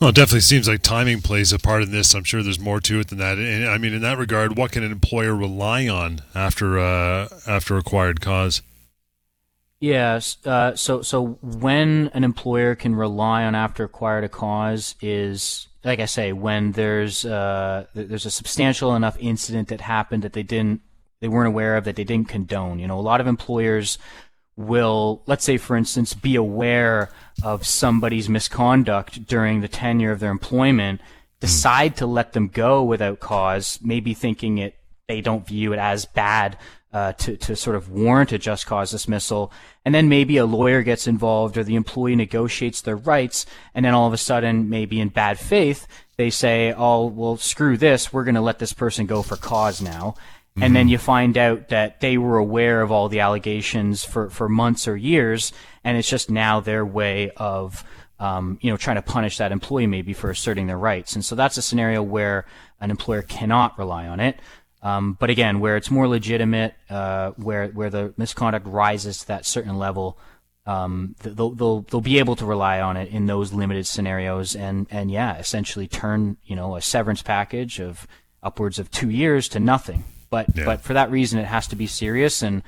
Well, 0.00 0.10
it 0.10 0.16
definitely 0.16 0.40
seems 0.40 0.66
like 0.66 0.80
timing 0.80 1.20
plays 1.20 1.52
a 1.52 1.58
part 1.58 1.82
in 1.82 1.92
this. 1.92 2.14
I'm 2.14 2.24
sure 2.24 2.42
there's 2.42 2.58
more 2.58 2.80
to 2.80 3.00
it 3.00 3.08
than 3.08 3.18
that. 3.18 3.36
And 3.36 3.66
I 3.68 3.76
mean, 3.76 3.92
in 3.92 4.00
that 4.00 4.16
regard, 4.16 4.56
what 4.56 4.72
can 4.72 4.82
an 4.82 4.90
employer 4.90 5.34
rely 5.34 5.88
on 5.88 6.22
after 6.34 6.78
uh, 6.78 7.28
after 7.46 7.76
acquired 7.76 8.22
cause? 8.22 8.62
Yes. 9.78 10.38
Uh, 10.46 10.74
so 10.74 11.02
so 11.02 11.38
when 11.42 12.10
an 12.14 12.24
employer 12.24 12.74
can 12.74 12.94
rely 12.94 13.44
on 13.44 13.54
after 13.54 13.84
acquired 13.84 14.24
a 14.24 14.28
cause 14.28 14.94
is 15.02 15.68
like 15.84 16.00
I 16.00 16.06
say 16.06 16.32
when 16.32 16.72
there's 16.72 17.26
uh, 17.26 17.84
there's 17.94 18.26
a 18.26 18.30
substantial 18.30 18.94
enough 18.94 19.18
incident 19.20 19.68
that 19.68 19.82
happened 19.82 20.22
that 20.22 20.32
they 20.32 20.42
didn't 20.42 20.80
they 21.20 21.28
weren't 21.28 21.48
aware 21.48 21.76
of 21.76 21.84
that 21.84 21.96
they 21.96 22.04
didn't 22.04 22.28
condone. 22.28 22.78
You 22.78 22.86
know, 22.86 22.98
a 22.98 23.00
lot 23.00 23.20
of 23.20 23.26
employers 23.26 23.98
will 24.66 25.22
let's 25.26 25.44
say 25.44 25.56
for 25.56 25.76
instance 25.76 26.14
be 26.14 26.36
aware 26.36 27.10
of 27.42 27.66
somebody's 27.66 28.28
misconduct 28.28 29.26
during 29.26 29.60
the 29.60 29.68
tenure 29.68 30.12
of 30.12 30.20
their 30.20 30.30
employment 30.30 31.00
decide 31.40 31.96
to 31.96 32.06
let 32.06 32.32
them 32.32 32.48
go 32.48 32.82
without 32.82 33.20
cause 33.20 33.78
maybe 33.82 34.14
thinking 34.14 34.58
it 34.58 34.76
they 35.08 35.20
don't 35.20 35.46
view 35.46 35.72
it 35.72 35.78
as 35.78 36.04
bad 36.04 36.56
uh, 36.92 37.12
to, 37.12 37.36
to 37.36 37.54
sort 37.54 37.76
of 37.76 37.88
warrant 37.90 38.32
a 38.32 38.38
just 38.38 38.66
cause 38.66 38.90
dismissal. 38.90 39.52
And 39.84 39.94
then 39.94 40.08
maybe 40.08 40.36
a 40.36 40.46
lawyer 40.46 40.82
gets 40.82 41.06
involved 41.06 41.56
or 41.56 41.64
the 41.64 41.76
employee 41.76 42.16
negotiates 42.16 42.80
their 42.80 42.96
rights. 42.96 43.46
And 43.74 43.84
then 43.84 43.94
all 43.94 44.06
of 44.06 44.12
a 44.12 44.18
sudden, 44.18 44.68
maybe 44.68 45.00
in 45.00 45.08
bad 45.08 45.38
faith, 45.38 45.86
they 46.16 46.30
say, 46.30 46.72
oh, 46.76 47.06
well, 47.06 47.36
screw 47.36 47.76
this. 47.76 48.12
We're 48.12 48.24
going 48.24 48.34
to 48.34 48.40
let 48.40 48.58
this 48.58 48.72
person 48.72 49.06
go 49.06 49.22
for 49.22 49.36
cause 49.36 49.80
now. 49.80 50.16
Mm-hmm. 50.56 50.62
And 50.64 50.76
then 50.76 50.88
you 50.88 50.98
find 50.98 51.38
out 51.38 51.68
that 51.68 52.00
they 52.00 52.18
were 52.18 52.38
aware 52.38 52.82
of 52.82 52.90
all 52.90 53.08
the 53.08 53.20
allegations 53.20 54.04
for, 54.04 54.30
for 54.30 54.48
months 54.48 54.88
or 54.88 54.96
years. 54.96 55.52
And 55.84 55.96
it's 55.96 56.08
just 56.08 56.28
now 56.30 56.60
their 56.60 56.84
way 56.84 57.30
of, 57.36 57.84
um, 58.18 58.58
you 58.60 58.70
know, 58.70 58.76
trying 58.76 58.96
to 58.96 59.02
punish 59.02 59.38
that 59.38 59.52
employee 59.52 59.86
maybe 59.86 60.12
for 60.12 60.28
asserting 60.28 60.66
their 60.66 60.78
rights. 60.78 61.14
And 61.14 61.24
so 61.24 61.36
that's 61.36 61.56
a 61.56 61.62
scenario 61.62 62.02
where 62.02 62.46
an 62.80 62.90
employer 62.90 63.22
cannot 63.22 63.78
rely 63.78 64.08
on 64.08 64.18
it. 64.18 64.40
Um, 64.82 65.16
but 65.20 65.30
again, 65.30 65.60
where 65.60 65.76
it's 65.76 65.90
more 65.90 66.08
legitimate, 66.08 66.74
uh, 66.88 67.32
where 67.32 67.68
where 67.68 67.90
the 67.90 68.14
misconduct 68.16 68.66
rises 68.66 69.18
to 69.18 69.26
that 69.28 69.44
certain 69.44 69.78
level, 69.78 70.18
um, 70.66 71.14
they'll, 71.20 71.50
they'll 71.50 71.82
they'll 71.82 72.00
be 72.00 72.18
able 72.18 72.34
to 72.36 72.46
rely 72.46 72.80
on 72.80 72.96
it 72.96 73.10
in 73.10 73.26
those 73.26 73.52
limited 73.52 73.86
scenarios, 73.86 74.56
and 74.56 74.86
and 74.90 75.10
yeah, 75.10 75.36
essentially 75.36 75.86
turn 75.86 76.38
you 76.44 76.56
know 76.56 76.76
a 76.76 76.80
severance 76.80 77.22
package 77.22 77.78
of 77.78 78.06
upwards 78.42 78.78
of 78.78 78.90
two 78.90 79.10
years 79.10 79.48
to 79.50 79.60
nothing. 79.60 80.04
But 80.30 80.56
yeah. 80.56 80.64
but 80.64 80.80
for 80.80 80.94
that 80.94 81.10
reason, 81.10 81.38
it 81.38 81.46
has 81.46 81.66
to 81.68 81.76
be 81.76 81.86
serious, 81.86 82.42
and 82.42 82.62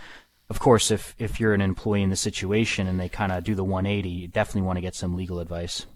of 0.50 0.58
course, 0.58 0.90
if 0.90 1.14
if 1.18 1.40
you're 1.40 1.54
an 1.54 1.60
employee 1.60 2.02
in 2.02 2.10
the 2.10 2.16
situation 2.16 2.86
and 2.86 3.00
they 3.00 3.08
kind 3.08 3.32
of 3.32 3.44
do 3.44 3.54
the 3.54 3.64
180, 3.64 4.08
you 4.08 4.28
definitely 4.28 4.62
want 4.62 4.76
to 4.76 4.82
get 4.82 4.94
some 4.94 5.16
legal 5.16 5.38
advice. 5.38 5.86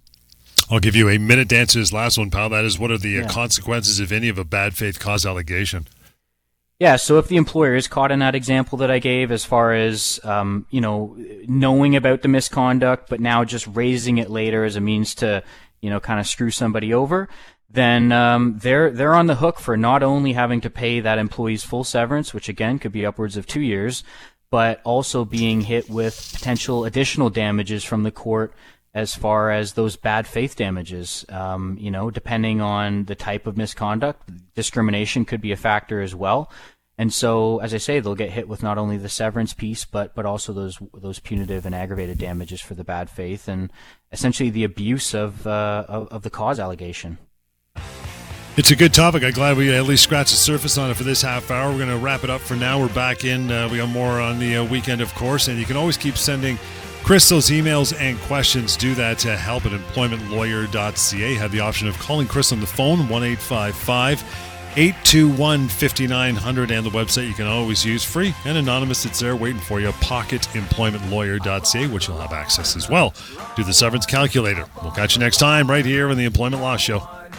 I'll 0.70 0.80
give 0.80 0.96
you 0.96 1.08
a 1.08 1.18
minute 1.18 1.48
to 1.50 1.58
answer 1.58 1.78
this 1.78 1.92
last 1.92 2.18
one, 2.18 2.30
pal. 2.30 2.48
That 2.48 2.64
is, 2.64 2.78
what 2.78 2.90
are 2.90 2.98
the 2.98 3.18
uh, 3.18 3.22
yeah. 3.22 3.28
consequences, 3.28 4.00
if 4.00 4.10
any, 4.10 4.28
of 4.28 4.38
a 4.38 4.44
bad 4.44 4.74
faith 4.74 4.98
cause 4.98 5.24
allegation? 5.24 5.86
Yeah, 6.78 6.96
so 6.96 7.18
if 7.18 7.28
the 7.28 7.36
employer 7.36 7.74
is 7.74 7.88
caught 7.88 8.12
in 8.12 8.18
that 8.18 8.34
example 8.34 8.78
that 8.78 8.90
I 8.90 8.98
gave, 8.98 9.30
as 9.30 9.44
far 9.44 9.72
as 9.72 10.20
um, 10.24 10.66
you 10.70 10.80
know, 10.80 11.16
knowing 11.46 11.96
about 11.96 12.22
the 12.22 12.28
misconduct, 12.28 13.08
but 13.08 13.20
now 13.20 13.44
just 13.44 13.66
raising 13.68 14.18
it 14.18 14.28
later 14.28 14.64
as 14.64 14.76
a 14.76 14.80
means 14.80 15.14
to, 15.16 15.42
you 15.80 15.88
know, 15.88 16.00
kind 16.00 16.20
of 16.20 16.26
screw 16.26 16.50
somebody 16.50 16.92
over, 16.92 17.28
then 17.68 18.12
um, 18.12 18.58
they're 18.58 18.90
they're 18.90 19.14
on 19.14 19.26
the 19.26 19.36
hook 19.36 19.58
for 19.58 19.76
not 19.76 20.02
only 20.02 20.32
having 20.32 20.60
to 20.62 20.70
pay 20.70 21.00
that 21.00 21.18
employee's 21.18 21.64
full 21.64 21.84
severance, 21.84 22.32
which 22.32 22.48
again 22.48 22.78
could 22.78 22.92
be 22.92 23.04
upwards 23.04 23.36
of 23.36 23.46
two 23.46 23.60
years, 23.60 24.04
but 24.50 24.80
also 24.84 25.24
being 25.24 25.62
hit 25.62 25.90
with 25.90 26.32
potential 26.34 26.84
additional 26.84 27.30
damages 27.30 27.84
from 27.84 28.02
the 28.04 28.10
court 28.12 28.54
as 28.94 29.14
far 29.14 29.50
as 29.50 29.74
those 29.74 29.96
bad 29.96 30.26
faith 30.26 30.56
damages. 30.56 31.26
Um, 31.28 31.76
you 31.78 31.90
know, 31.90 32.10
depending 32.10 32.60
on 32.60 33.04
the 33.04 33.14
type 33.14 33.46
of 33.46 33.56
misconduct, 33.56 34.30
discrimination 34.54 35.24
could 35.24 35.40
be 35.40 35.52
a 35.52 35.56
factor 35.56 36.00
as 36.00 36.14
well. 36.14 36.50
And 36.98 37.12
so, 37.12 37.58
as 37.58 37.74
I 37.74 37.76
say, 37.76 38.00
they'll 38.00 38.14
get 38.14 38.30
hit 38.30 38.48
with 38.48 38.62
not 38.62 38.78
only 38.78 38.96
the 38.96 39.10
severance 39.10 39.52
piece, 39.52 39.84
but 39.84 40.14
but 40.14 40.24
also 40.24 40.52
those 40.52 40.78
those 40.94 41.18
punitive 41.18 41.66
and 41.66 41.74
aggravated 41.74 42.16
damages 42.16 42.60
for 42.60 42.74
the 42.74 42.84
bad 42.84 43.10
faith 43.10 43.48
and 43.48 43.70
essentially 44.12 44.48
the 44.48 44.64
abuse 44.64 45.12
of 45.12 45.46
uh, 45.46 45.84
of, 45.88 46.08
of 46.08 46.22
the 46.22 46.30
cause 46.30 46.58
allegation. 46.58 47.18
It's 48.56 48.70
a 48.70 48.76
good 48.76 48.94
topic. 48.94 49.22
I'm 49.22 49.32
glad 49.32 49.58
we 49.58 49.70
at 49.70 49.84
least 49.84 50.04
scratched 50.04 50.30
the 50.30 50.36
surface 50.36 50.78
on 50.78 50.90
it 50.90 50.94
for 50.94 51.04
this 51.04 51.20
half 51.20 51.50
hour. 51.50 51.70
We're 51.70 51.76
going 51.76 51.90
to 51.90 51.98
wrap 51.98 52.24
it 52.24 52.30
up 52.30 52.40
for 52.40 52.56
now. 52.56 52.80
We're 52.80 52.88
back 52.88 53.22
in. 53.22 53.52
Uh, 53.52 53.68
we 53.70 53.76
got 53.76 53.90
more 53.90 54.18
on 54.18 54.38
the 54.38 54.56
uh, 54.56 54.64
weekend, 54.64 55.02
of 55.02 55.14
course, 55.14 55.48
and 55.48 55.58
you 55.58 55.66
can 55.66 55.76
always 55.76 55.98
keep 55.98 56.16
sending 56.16 56.58
Chris 57.04 57.28
those 57.28 57.50
emails 57.50 57.94
and 58.00 58.18
questions. 58.20 58.74
Do 58.74 58.94
that 58.94 59.18
to 59.18 59.36
help 59.36 59.66
at 59.66 59.72
employmentlawyer.ca. 59.72 61.34
Have 61.34 61.52
the 61.52 61.60
option 61.60 61.86
of 61.86 61.98
calling 61.98 62.26
Chris 62.26 62.50
on 62.50 62.60
the 62.60 62.66
phone, 62.66 63.10
1 63.10 63.22
821 63.22 65.68
5900 65.68 66.70
and 66.70 66.86
the 66.86 66.90
website 66.90 67.28
you 67.28 67.34
can 67.34 67.46
always 67.46 67.84
use 67.84 68.04
free 68.04 68.34
and 68.46 68.56
anonymous. 68.56 69.04
It's 69.04 69.20
there 69.20 69.36
waiting 69.36 69.60
for 69.60 69.80
you. 69.80 69.88
Pocketemploymentlawyer.ca, 69.88 71.88
which 71.88 72.08
you'll 72.08 72.16
have 72.18 72.32
access 72.32 72.74
as 72.74 72.88
well 72.88 73.10
to 73.56 73.64
the 73.64 73.74
severance 73.74 74.06
calculator. 74.06 74.64
We'll 74.82 74.92
catch 74.92 75.14
you 75.14 75.20
next 75.20 75.36
time 75.38 75.68
right 75.68 75.84
here 75.84 76.08
on 76.08 76.16
the 76.16 76.24
Employment 76.24 76.62
Law 76.62 76.78
Show. 76.78 77.06